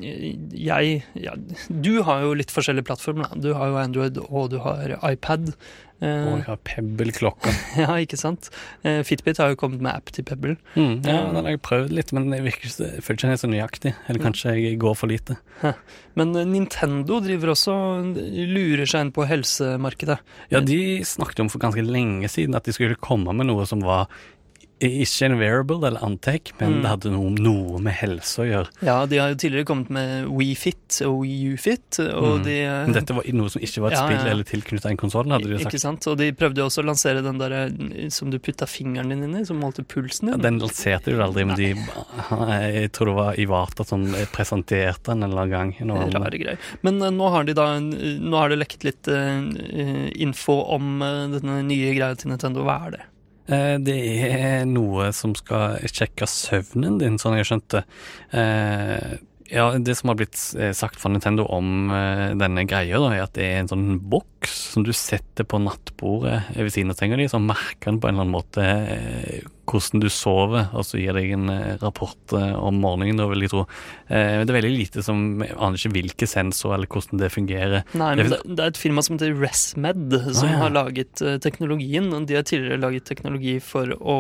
Jeg 0.56 1.04
ja, 1.20 1.34
Du 1.68 2.02
har 2.08 2.22
jo 2.24 2.34
litt 2.38 2.52
forskjellige 2.54 2.88
plattformer. 2.88 3.28
Da. 3.34 3.42
Du 3.48 3.54
har 3.58 3.68
jo 3.74 3.80
Android, 3.82 4.18
og 4.30 4.52
du 4.54 4.60
har 4.64 4.98
iPad. 5.12 5.54
Eh, 6.02 6.28
Og 6.32 6.44
har 6.48 6.58
Pebble-klokka. 6.66 7.52
ja, 7.84 7.94
ikke 8.02 8.18
sant? 8.18 8.50
Uh, 8.82 9.02
Fitbit 9.06 9.38
har 9.42 9.52
jo 9.54 9.60
kommet 9.60 9.84
med 9.86 9.94
app 9.94 10.10
til 10.16 10.26
Pebble. 10.26 10.56
Mm, 10.74 11.04
ja, 11.06 11.20
den 11.30 11.38
har 11.38 11.50
jeg 11.54 11.62
prøvd 11.68 11.94
litt, 11.94 12.14
men 12.18 12.32
jeg, 12.34 12.46
virker, 12.48 12.72
jeg 12.74 13.06
føler 13.06 13.20
ikke 13.20 13.28
den 13.30 13.36
er 13.36 13.42
så 13.44 13.52
nøyaktig. 13.52 13.94
Eller 14.10 14.26
kanskje 14.26 14.56
jeg 14.58 14.80
går 14.82 14.98
for 14.98 15.12
lite. 15.14 15.38
Men 16.18 16.34
Nintendo 16.50 17.22
driver 17.24 17.54
også 17.54 17.76
lurer 18.18 18.90
seg 18.90 19.06
inn 19.06 19.14
på 19.16 19.28
helsemarkedet. 19.30 20.18
Ja, 20.52 20.64
de 20.66 20.82
snakket 21.08 21.46
om 21.46 21.54
for 21.54 21.62
ganske 21.64 21.86
lenge 21.86 22.30
siden 22.34 22.58
at 22.58 22.66
de 22.68 22.74
skulle 22.76 22.98
komme 23.00 23.36
med 23.38 23.52
noe 23.52 23.68
som 23.70 23.86
var 23.86 24.10
ikke 24.82 25.26
en 25.30 25.36
wearable 25.40 25.86
eller 25.88 26.02
antake, 26.04 26.52
men 26.60 26.72
Mm. 26.74 26.82
det 26.82 26.90
hadde 26.90 27.12
noe, 27.14 27.30
noe 27.38 27.80
med 27.80 27.94
helse 27.94 28.42
å 28.42 28.46
gjøre. 28.50 28.70
Ja, 28.82 29.06
de 29.06 29.18
har 29.22 29.30
jo 29.30 29.36
tidligere 29.36 29.66
kommet 29.66 29.90
med 29.94 30.28
WeFit 30.28 31.02
og 31.06 31.22
WeUFit, 31.22 32.00
og 32.14 32.40
Mm. 32.40 32.44
de 32.44 32.56
Men 32.88 32.94
dette 32.94 33.14
var 33.14 33.24
noe 33.34 33.50
som 33.50 33.62
ikke 33.62 33.82
var 33.82 33.92
et 33.92 33.98
Ja, 34.00 34.08
spill 34.08 34.32
eller 34.32 34.44
tilknyttet 34.44 34.90
en 34.92 34.98
konsoll, 34.98 35.30
hadde 35.30 35.44
de 35.48 35.54
jo 35.58 35.60
Ikke 35.66 35.80
sant? 35.80 36.08
Og 36.08 36.18
de 36.18 36.32
prøvde 36.34 36.58
jo 36.58 36.66
også 36.66 36.82
å 36.84 36.88
lansere 36.90 37.22
den 37.24 37.38
der 37.38 37.52
eh, 37.52 38.10
som 38.10 38.30
du 38.32 38.40
putta 38.40 38.66
fingeren 38.66 39.10
din 39.10 39.24
inn 39.24 39.36
i, 39.42 39.46
som 39.46 39.60
målte 39.60 39.84
pulsen 39.86 40.28
din. 40.32 40.36
Ja, 40.36 40.38
den 40.50 40.60
lanserte 40.60 41.06
de 41.14 41.18
aldri, 41.22 41.46
men 41.46 41.56
de 41.56 41.74
Jeg 42.82 42.92
tror 42.92 43.06
det 43.06 43.16
var 43.16 43.40
Ivata 43.40 43.86
som 43.86 44.06
presenterte 44.34 45.12
den 45.12 45.24
en 45.24 45.32
eller 45.32 45.44
annen 45.46 45.76
gang. 45.78 45.88
Noe 45.88 46.10
Rare 46.12 46.38
greier. 46.40 46.58
Men 46.82 47.02
uh, 47.02 47.10
nå 47.12 47.30
har 47.30 47.44
de 47.44 47.54
da 47.54 47.80
Nå 47.80 48.34
har 48.38 48.50
det 48.50 48.60
lekket 48.60 48.84
litt 48.84 49.08
uh, 49.08 50.10
info 50.16 50.58
om 50.76 51.02
uh, 51.02 51.28
denne 51.28 51.62
nye 51.68 51.94
greia 51.96 52.16
til 52.18 52.32
Nintendo. 52.32 52.64
Hva 52.64 52.88
er 52.88 52.92
det? 52.98 53.02
Eh, 53.48 53.78
Det 53.82 53.98
er 54.30 54.66
noe 54.66 55.12
som 55.14 55.34
skal 55.36 55.80
sjekke 55.90 56.28
søvnen 56.30 57.00
din, 57.02 57.18
sånn 57.18 57.38
jeg 57.40 57.50
skjønte. 57.50 57.84
Eh, 59.52 59.58
Ja, 59.58 59.68
det 59.78 59.96
som 60.00 60.10
har 60.10 60.16
blitt 60.22 60.40
eh, 60.58 60.72
sagt 60.74 61.00
fra 61.02 61.12
Nintendo 61.12 61.44
om 61.52 61.92
eh, 61.92 62.32
denne 62.40 62.64
greia, 62.66 63.00
da, 63.04 63.12
er 63.14 63.26
at 63.28 63.34
det 63.36 63.44
er 63.52 63.60
en 63.66 63.72
sånn 63.72 63.88
boks 64.00 64.54
som 64.74 64.84
du 64.88 64.94
setter 64.96 65.44
på 65.46 65.60
nattbordet 65.62 66.44
ved 66.56 66.72
siden 66.72 66.92
av 66.94 66.98
senga 67.02 67.18
di, 67.20 67.28
så 67.30 67.38
merker 67.44 67.92
den 67.92 68.00
på 68.02 68.08
en 68.10 68.16
eller 68.16 68.26
annen 68.26 68.38
måte 68.40 68.64
eh, 68.64 69.42
hvordan 69.72 70.02
du 70.04 70.08
sover, 70.12 70.66
og 70.76 70.84
så 70.84 70.98
gir 71.00 71.14
deg 71.16 71.30
en 71.36 71.52
eh, 71.54 71.76
rapport 71.80 72.34
eh, 72.36 72.56
om 72.60 72.80
morgenen, 72.84 73.20
da 73.20 73.28
vil 73.30 73.44
jeg 73.46 73.52
tro. 73.54 73.62
Men 74.12 74.44
det 74.44 74.52
er 74.52 74.58
veldig 74.58 74.72
lite 74.74 75.04
som 75.06 75.20
jeg 75.46 75.54
aner 75.56 75.78
ikke 75.80 75.92
hvilke 75.96 76.28
sensorer 76.28 76.76
eller 76.82 76.90
hvordan 76.92 77.22
det 77.22 77.30
fungerer. 77.32 77.86
Nei, 77.96 78.10
men 78.20 78.32
det, 78.34 78.40
det 78.50 78.66
er 78.66 78.74
et 78.74 78.80
firma 78.82 79.04
som 79.06 79.16
heter 79.16 79.36
ResMed, 79.40 80.18
som 80.36 80.50
Ah, 80.50 80.52
ja. 80.52 80.58
har 80.66 80.74
laget 80.76 81.22
eh, 81.24 81.38
teknologien. 81.44 82.10
og 82.18 82.26
De 82.28 82.36
har 82.40 82.44
tidligere 82.48 82.82
laget 82.82 83.06
teknologi 83.08 83.54
for 83.64 83.94
å, 84.00 84.18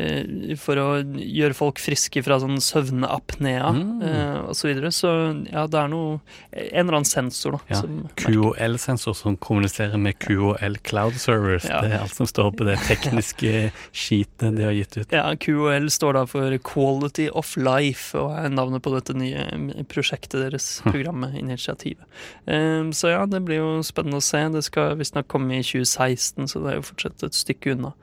eh, 0.00 0.56
for 0.58 0.80
å 0.82 0.88
gjøre 1.04 1.54
folk 1.58 1.78
friske 1.82 2.22
fra 2.26 2.40
sånn 2.42 2.58
søvnapnea 2.62 3.70
Mm. 3.78 4.02
eh, 4.02 4.34
og 4.48 4.54
så 4.58 4.67
videre. 4.68 4.90
Så 4.94 5.10
ja, 5.50 5.64
det 5.66 5.78
er 5.80 5.90
noe 5.92 6.18
En 6.52 6.84
eller 6.86 6.98
annen 7.00 7.08
sensor, 7.08 7.56
da. 7.58 7.60
Ja, 7.72 7.82
QOL-sensor 8.20 9.14
som 9.16 9.36
kommuniserer 9.40 9.98
med 10.00 10.18
QOL 10.22 10.76
Cloud 10.86 11.16
Servers. 11.20 11.66
Ja. 11.68 11.80
Det 11.84 11.92
er 11.94 12.04
alt 12.04 12.14
som 12.16 12.28
står 12.28 12.52
på 12.58 12.66
det 12.68 12.76
tekniske 12.90 13.70
skitet 13.92 14.46
de 14.58 14.64
har 14.66 14.76
gitt 14.76 14.96
ut. 15.00 15.12
Ja, 15.14 15.26
QOL 15.40 15.88
står 15.92 16.18
da 16.18 16.24
for 16.30 16.56
Quality 16.68 17.28
of 17.32 17.54
Life, 17.60 18.12
og 18.18 18.34
er 18.38 18.48
navnet 18.52 18.84
på 18.84 18.92
dette 18.94 19.16
nye 19.16 19.46
prosjektet 19.90 20.40
deres, 20.46 20.68
Hm. 20.84 20.92
programmet, 20.92 21.34
initiativet. 21.38 22.04
Um, 22.46 22.92
så 22.94 23.10
ja, 23.14 23.22
det 23.26 23.40
blir 23.46 23.58
jo 23.62 23.70
spennende 23.86 24.20
å 24.20 24.24
se. 24.24 24.40
Det 24.52 24.62
skal 24.66 24.96
visstnok 25.00 25.28
komme 25.30 25.58
i 25.58 25.64
2016, 25.64 26.48
så 26.52 26.60
det 26.64 26.72
er 26.72 26.78
jo 26.80 26.86
fortsatt 26.90 27.24
et 27.26 27.36
stykke 27.38 27.72
unna. 27.76 27.94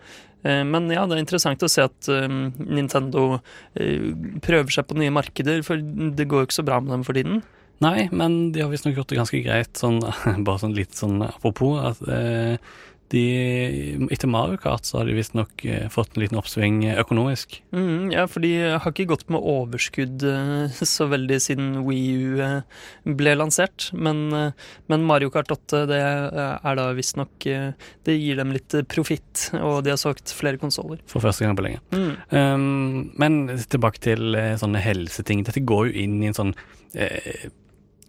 Eh, 0.45 0.61
Men 0.67 0.87
ja, 0.93 1.03
det 1.09 1.17
er 1.17 1.23
interessant 1.25 1.65
å 1.65 1.71
se 1.71 1.85
at 1.87 2.09
um, 2.11 2.47
Nintendo 2.61 3.39
eh, 3.73 4.11
prøver 4.45 4.71
seg 4.77 4.87
på 4.89 4.97
nye 4.99 5.13
markeder, 5.13 5.63
for 5.65 5.81
det 5.81 6.27
går 6.29 6.43
jo 6.43 6.49
ikke 6.49 6.59
så 6.61 6.67
bra 6.67 6.79
med 6.83 6.93
dem 6.93 7.05
for 7.07 7.17
tiden. 7.17 7.41
Nei, 7.83 8.05
men 8.15 8.53
de 8.55 8.61
har 8.63 8.69
visstnok 8.71 8.95
gjort 8.95 9.09
det 9.11 9.17
ganske 9.19 9.41
greit, 9.43 9.73
sånn, 9.75 9.99
bare 10.47 10.61
sånn 10.61 10.77
litt 10.77 10.95
sånn 10.95 11.19
apropos, 11.25 11.81
at 11.91 12.05
eh, 12.07 12.75
de, 13.13 14.07
etter 14.11 14.29
Mario 14.31 14.57
Kart 14.61 14.87
så 14.87 14.99
har 14.99 15.09
de 15.09 15.15
visstnok 15.17 15.63
eh, 15.69 15.85
fått 15.93 16.15
en 16.15 16.23
liten 16.23 16.39
oppsving 16.39 16.79
økonomisk. 16.95 17.59
Mm, 17.75 18.11
ja, 18.13 18.25
for 18.29 18.41
de 18.41 18.51
har 18.73 18.91
ikke 18.91 19.07
gått 19.11 19.27
med 19.33 19.45
overskudd 19.45 20.25
eh, 20.25 20.79
så 20.95 21.07
veldig 21.11 21.37
siden 21.43 21.67
Wii 21.85 22.15
U 22.15 22.41
eh, 22.43 22.79
ble 23.05 23.35
lansert. 23.37 23.91
Men, 23.93 24.23
eh, 24.33 24.71
men 24.91 25.05
Mario 25.05 25.29
Kart 25.33 25.53
8 25.53 25.83
det 25.91 26.01
eh, 26.01 26.55
er 26.55 26.79
da 26.79 26.87
visstnok 26.97 27.45
eh, 27.51 27.91
Det 28.05 28.17
gir 28.17 28.41
dem 28.41 28.55
litt 28.55 28.73
eh, 28.73 28.85
profitt, 28.89 29.49
og 29.59 29.83
de 29.85 29.93
har 29.93 30.01
solgt 30.01 30.33
flere 30.33 30.61
konsoller. 30.61 31.01
For 31.11 31.23
første 31.23 31.45
gang 31.45 31.57
på 31.57 31.67
lenge. 31.67 31.83
Mm. 31.93 32.09
Um, 32.31 33.11
men 33.21 33.43
tilbake 33.69 34.01
til 34.03 34.37
eh, 34.39 34.55
sånne 34.59 34.81
helseting. 34.81 35.45
Dette 35.45 35.63
går 35.65 35.91
jo 35.91 36.01
inn 36.05 36.17
i 36.23 36.31
en 36.31 36.37
sånn 36.37 36.55
eh, 36.97 37.47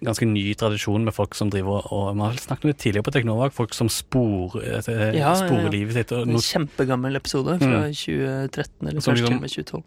ganske 0.04 0.26
ny 0.28 0.54
tradisjon 0.54 1.04
med 1.06 1.14
folk 1.16 1.35
som 1.35 1.48
driver 1.50 1.87
og 1.92 2.14
Vi 2.16 2.20
har 2.20 2.32
snakket 2.42 2.68
det 2.68 2.76
tidligere 2.82 3.02
på 3.06 3.12
Teknovak, 3.14 3.52
folk 3.56 3.72
som 3.74 3.88
spor, 3.88 4.56
eh, 4.61 5.16
Ja, 5.16 5.32
ja, 5.35 5.46
ja. 5.48 5.68
livet 5.72 5.94
sitt. 5.94 6.12
Og 6.12 6.28
En 6.28 6.37
kjempegammel 6.37 7.16
episode 7.16 7.59
fra 7.59 7.87
Mm. 7.87 7.94
2013, 7.94 8.88
eller 8.88 9.00
først 9.00 9.06
kanskje 9.06 9.26
til 9.26 9.37
og 9.37 9.40
med 9.40 9.50
2012. 9.50 9.82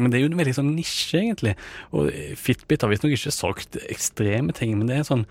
men 0.00 0.10
det 0.10 0.18
er 0.18 0.22
jo 0.26 0.30
en 0.32 0.38
veldig 0.38 0.54
sånn 0.54 0.74
nisje, 0.76 1.18
egentlig. 1.22 1.56
Og 1.92 2.08
eh, 2.12 2.34
Fitbit 2.36 2.82
har 2.82 2.90
visstnok 2.90 3.12
ikke 3.16 3.32
solgt 3.32 3.76
ekstreme 3.88 4.52
ting, 4.52 4.76
men 4.78 4.86
det 4.86 4.98
er 4.98 5.02
sånn 5.08 5.24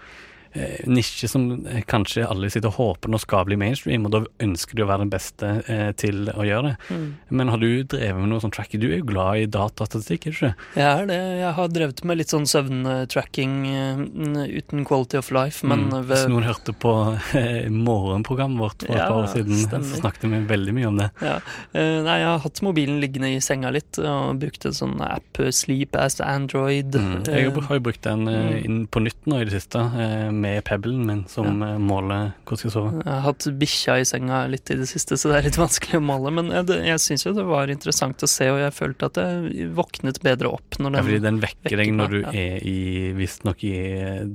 eh, 0.54 0.84
nisje 0.90 1.30
som 1.32 1.48
eh, 1.68 1.84
kanskje 1.90 2.26
alle 2.28 2.50
sitter 2.54 2.72
og 2.72 2.80
håper 2.80 3.14
nå 3.14 3.20
skal 3.22 3.46
bli 3.50 3.58
mainstream, 3.60 4.08
og 4.08 4.16
da 4.16 4.24
ønsker 4.44 4.78
de 4.78 4.86
å 4.86 4.90
være 4.90 5.06
den 5.06 5.14
beste 5.14 5.52
eh, 5.68 5.92
til 6.00 6.30
å 6.34 6.46
gjøre 6.48 6.72
det. 6.72 6.76
Mm. 6.94 7.06
Men 7.40 7.54
har 7.54 7.62
du 7.62 7.70
drevet 7.84 8.22
med 8.22 8.32
noe 8.32 8.44
sånn 8.44 8.54
tracking? 8.56 8.82
Du 8.84 8.90
er 8.90 9.02
jo 9.02 9.10
glad 9.12 9.44
i 9.44 9.48
datastatistikk, 9.52 10.28
er 10.28 10.34
du 10.34 10.40
ikke? 10.40 10.54
Jeg 10.80 10.90
er 10.90 11.10
det. 11.10 11.20
Jeg 11.44 11.54
har 11.60 11.74
drevet 11.74 12.04
med 12.10 12.20
litt 12.22 12.34
sånn 12.34 12.48
søvntracking 12.50 13.56
uh, 13.70 14.44
uten 14.50 14.86
quality 14.88 15.20
of 15.22 15.32
life, 15.36 15.66
men 15.68 15.84
Mm. 15.84 15.90
ved 16.08 16.12
Hvis 16.14 16.30
noen 16.32 16.46
hørte 16.48 16.74
på 16.74 16.92
eh, 17.38 17.70
morgenprogrammet 17.70 18.60
vårt 18.62 18.86
for 18.86 18.96
et 18.96 19.02
par 19.04 19.24
år 19.24 19.30
siden, 19.32 19.58
stemmer. 19.66 19.88
så 19.90 20.00
snakket 20.00 20.26
vi 20.30 20.40
veldig 20.50 20.76
mye 20.78 20.90
om 20.90 21.00
det. 21.02 21.10
Ja. 21.24 21.36
Uh, 21.74 22.00
nei, 22.06 22.18
jeg 22.22 22.30
har 22.30 22.42
hatt 22.44 22.62
mobilen 22.66 23.00
liggende 23.04 23.32
i 23.34 23.42
senga 23.44 23.72
litt 23.74 24.00
og 24.00 24.40
brukt 24.42 24.66
en 24.70 24.76
sånn 24.78 24.96
app, 25.04 25.42
Sleep 25.54 25.98
as 26.00 26.20
Android. 26.24 26.96
Mm. 26.96 27.24
Jeg 27.28 27.52
har 27.52 27.80
jo 27.80 27.84
brukt 27.84 28.04
den 28.06 28.28
mm. 28.28 28.52
inn 28.64 28.80
på 28.88 29.04
nytt 29.04 29.28
nå 29.30 29.42
i 29.42 29.48
det 29.50 29.56
siste, 29.56 29.82
eh, 30.00 30.30
med 30.44 30.62
pebbelen 30.68 31.02
min, 31.08 31.22
som 31.32 31.62
ja. 31.64 31.74
måler 31.80 32.34
hvordan 32.44 32.54
jeg 32.54 32.62
skal 32.64 32.74
sove. 32.76 32.92
jeg 33.02 33.10
har 33.14 33.24
hatt 33.30 33.48
bikkja 33.64 33.96
i 34.02 34.08
senga 34.08 34.42
litt 34.52 34.70
i 34.74 34.78
det 34.82 34.88
siste, 34.92 35.18
så 35.20 35.32
det 35.32 35.40
er 35.40 35.48
litt 35.50 35.60
vanskelig 35.66 36.00
å 36.00 36.04
måle. 36.06 36.34
Men 36.36 36.52
jeg, 36.54 36.68
det- 36.70 36.82
jeg 36.92 37.02
syns 37.04 37.26
jo 37.28 37.34
det 37.38 37.48
var 37.50 37.72
interessant 37.74 38.24
å 38.24 38.30
se, 38.30 38.50
og 38.54 38.60
jeg 38.62 38.76
følte 38.78 39.10
at 39.12 39.22
jeg 39.24 39.70
våknet 39.78 40.20
bedre 40.26 40.52
opp 40.54 40.80
når 40.80 40.92
den 40.94 41.00
Ja, 41.00 41.06
fordi 41.10 41.22
den 41.26 41.42
vekker 41.44 41.64
vekker 41.64 41.80
deg 41.84 41.94
når 41.96 42.14
du 42.14 42.20
ja. 42.22 42.32
er 42.44 42.68
i 42.68 42.78
visstnok 43.18 43.64
i 43.64 43.74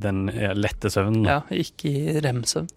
den 0.00 0.24
lette 0.58 0.90
søvnen. 0.92 1.22
da. 1.26 1.38
Ja, 1.38 1.58
ikke 1.62 1.90
i 1.92 2.16
rem-søvn. 2.24 2.68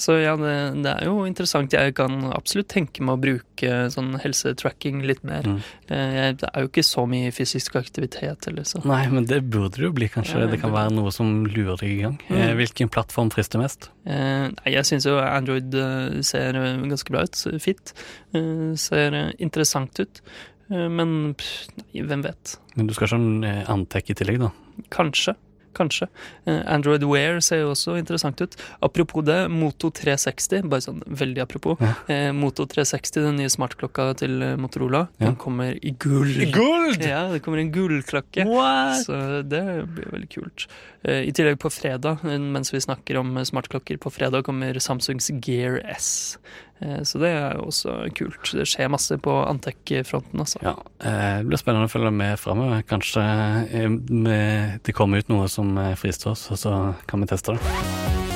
Så 0.00 0.16
ja, 0.22 0.34
det, 0.40 0.54
det 0.82 0.94
er 0.96 1.06
jo 1.06 1.22
interessant. 1.28 1.72
Jeg 1.76 1.94
kan 1.98 2.18
absolutt 2.34 2.68
tenke 2.72 3.04
meg 3.06 3.18
å 3.18 3.22
bruke 3.22 3.44
sånn 3.92 4.14
helsetracking 4.22 5.02
litt 5.04 5.22
mer. 5.24 5.42
Mm. 5.44 5.58
Eh, 5.88 6.32
Det 6.40 6.48
er 6.54 6.62
jo 6.64 6.68
ikke 6.70 6.84
så 6.86 7.04
mye 7.08 7.30
fysisk 7.34 7.76
aktivitet 7.76 8.46
Eller 8.48 8.64
så. 8.64 8.80
Nei, 8.84 9.06
men 9.12 9.26
det 9.26 9.42
burde 9.50 9.76
det 9.76 9.84
jo 9.84 9.92
bli, 9.92 10.08
kanskje. 10.08 10.40
Ja, 10.40 10.46
det 10.46 10.60
kan 10.62 10.72
være 10.72 10.94
noe 10.94 11.10
som 11.12 11.44
lurer 11.46 11.76
deg 11.76 11.90
i 11.90 12.00
gang. 12.02 12.18
Mm. 12.28 12.36
Eh, 12.38 12.54
Hvilken 12.60 12.88
plattform 12.88 13.30
frister 13.30 13.58
mest? 13.60 13.90
Eh, 14.06 14.48
jeg 14.66 14.84
syns 14.88 15.04
jo 15.06 15.18
Android 15.18 15.74
eh, 15.74 16.20
ser 16.22 16.56
eh, 16.56 16.76
ganske 16.88 17.10
bra 17.10 17.22
ut. 17.26 17.36
Fit. 17.60 17.92
Eh, 18.34 18.72
ser 18.80 19.12
eh, 19.14 19.32
interessant 19.38 19.98
ut. 20.00 20.22
Eh, 20.70 20.88
men 20.88 21.34
pff, 21.34 21.68
nei, 21.76 22.02
hvem 22.06 22.22
vet. 22.22 22.56
Men 22.76 22.86
du 22.86 22.94
skal 22.94 23.08
ikke 23.08 23.16
ha 23.16 23.22
en 23.22 23.44
eh, 23.44 23.64
Antec 23.74 24.10
i 24.10 24.14
tillegg, 24.14 24.38
da? 24.40 24.50
Kanskje. 24.94 25.34
Kanskje. 25.74 26.08
Eh, 26.46 26.60
Android 26.66 27.04
Wear 27.06 27.40
ser 27.40 27.60
jo 27.62 27.70
også 27.74 27.96
interessant 27.98 28.40
ut. 28.42 28.56
Apropos 28.82 29.22
det, 29.24 29.36
Moto 29.50 29.90
360, 29.94 30.64
bare 30.68 30.82
sånn 30.84 31.02
veldig 31.06 31.42
apropos. 31.44 31.76
Ja. 31.80 31.92
Eh, 32.10 32.32
Moto 32.34 32.66
360, 32.66 33.20
den 33.22 33.36
nye 33.38 33.48
smartklokka 33.52 34.08
til 34.18 34.42
eh, 34.42 34.56
Motorola, 34.60 35.06
Ja. 35.20 35.26
den 35.30 35.36
kommer 35.36 35.78
i 35.78 35.92
gull. 35.98 36.32
Gold! 36.52 37.02
Ja, 37.06 37.28
det 37.32 37.42
kommer 37.44 37.58
en 37.62 37.70
gullklokke. 37.72 38.44
What? 38.50 39.06
Så 39.06 39.42
det 39.48 39.62
blir 39.94 40.10
veldig 40.10 40.30
kult. 40.34 40.66
Eh, 41.04 41.22
I 41.28 41.32
tillegg 41.32 41.58
på 41.62 41.70
fredag, 41.72 42.24
mens 42.24 42.72
vi 42.74 42.80
snakker 42.82 43.16
om 43.22 43.36
smartklokker, 43.46 43.96
på 44.02 44.10
fredag 44.12 44.44
kommer 44.44 44.74
Samsungs 44.82 45.30
Gear 45.46 45.80
S. 45.96 46.36
Eh, 46.82 47.02
Så 47.02 47.18
det 47.20 47.30
er 47.34 47.56
jo 47.58 47.66
også 47.68 47.96
kult. 48.16 48.52
Det 48.56 48.66
skjer 48.68 48.90
masse 48.92 49.16
på 49.20 49.34
Antec-fronten, 49.46 50.40
altså. 50.40 50.60
Ja, 50.64 50.76
eh, 51.04 51.40
det 51.40 51.50
blir 51.50 51.60
spennende 51.60 51.88
å 51.90 51.92
følge 51.92 52.12
med 52.14 52.38
framover. 52.40 52.82
Kanskje 52.88 53.24
eh, 53.70 54.78
det 54.80 54.96
kommer 54.96 55.20
ut 55.20 55.28
noe 55.32 55.48
som 55.52 55.74
frister 56.00 56.32
oss, 56.32 56.48
og 56.50 56.60
så 56.60 56.74
kan 57.10 57.20
vi 57.20 57.30
teste 57.30 57.56
det. 57.56 57.76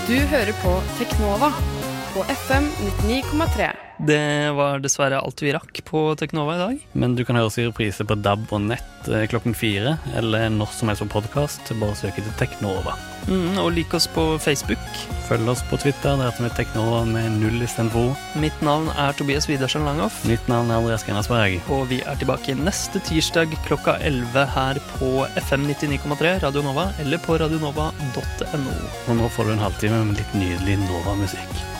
Du 0.04 0.18
hører 0.28 0.52
på 0.60 0.74
Teknova 0.98 1.48
på 2.14 2.22
FM 2.30 2.68
99,3. 3.08 3.70
Det 4.06 4.20
var 4.54 4.82
dessverre 4.82 5.22
alt 5.22 5.40
vi 5.42 5.54
rakk 5.54 5.80
på 5.86 6.02
Teknova 6.18 6.54
i 6.54 6.60
dag. 6.60 6.84
Men 6.92 7.16
du 7.16 7.24
kan 7.24 7.38
høre 7.38 7.48
oss 7.48 7.58
i 7.58 7.66
reprise 7.66 8.04
på 8.06 8.18
DAB 8.20 8.46
og 8.52 8.68
nett 8.68 9.10
klokken 9.30 9.56
fire, 9.56 9.96
eller 10.18 10.50
når 10.52 10.74
som 10.76 10.90
helst 10.92 11.06
på 11.06 11.10
podkast. 11.16 11.72
Bare 11.80 11.96
søk 11.98 12.20
etter 12.20 12.36
Teknova. 12.42 12.98
Mm, 13.28 13.58
og 13.62 13.72
lik 13.72 13.94
oss 13.96 14.06
på 14.10 14.22
Facebook. 14.42 14.78
Følg 15.24 15.48
oss 15.48 15.62
på 15.70 15.78
Twitter, 15.80 16.16
Det 16.16 16.26
heter 16.28 16.44
vi 16.44 16.50
Teknova 16.58 17.04
med 17.08 17.38
null 17.40 17.62
istedenfor 17.64 18.10
O. 18.10 18.16
Mitt 18.40 18.60
navn 18.62 18.90
er 19.00 19.12
Tobias 19.16 19.48
Widersen 19.48 19.84
Langhoff. 19.88 20.24
Mitt 20.28 20.48
navn 20.48 20.70
er 20.70 20.76
Andreas 20.76 21.04
Grenasberg. 21.04 21.60
Og 21.72 21.88
vi 21.88 22.02
er 22.04 22.18
tilbake 22.20 22.56
neste 22.58 23.00
tirsdag 23.00 23.56
klokka 23.66 23.96
11 24.00 24.46
her 24.56 24.80
på 24.98 25.26
FM 25.40 25.68
99,3 25.70 26.42
Radio 26.44 26.62
Nova 26.62 26.90
eller 27.00 27.18
på 27.18 27.38
radionova.no. 27.40 28.80
Og 29.08 29.16
nå 29.16 29.30
får 29.36 29.48
du 29.48 29.56
en 29.56 29.64
halvtime 29.64 30.04
med 30.04 30.20
litt 30.20 30.36
nydelig 30.36 30.82
Nova-musikk. 30.84 31.73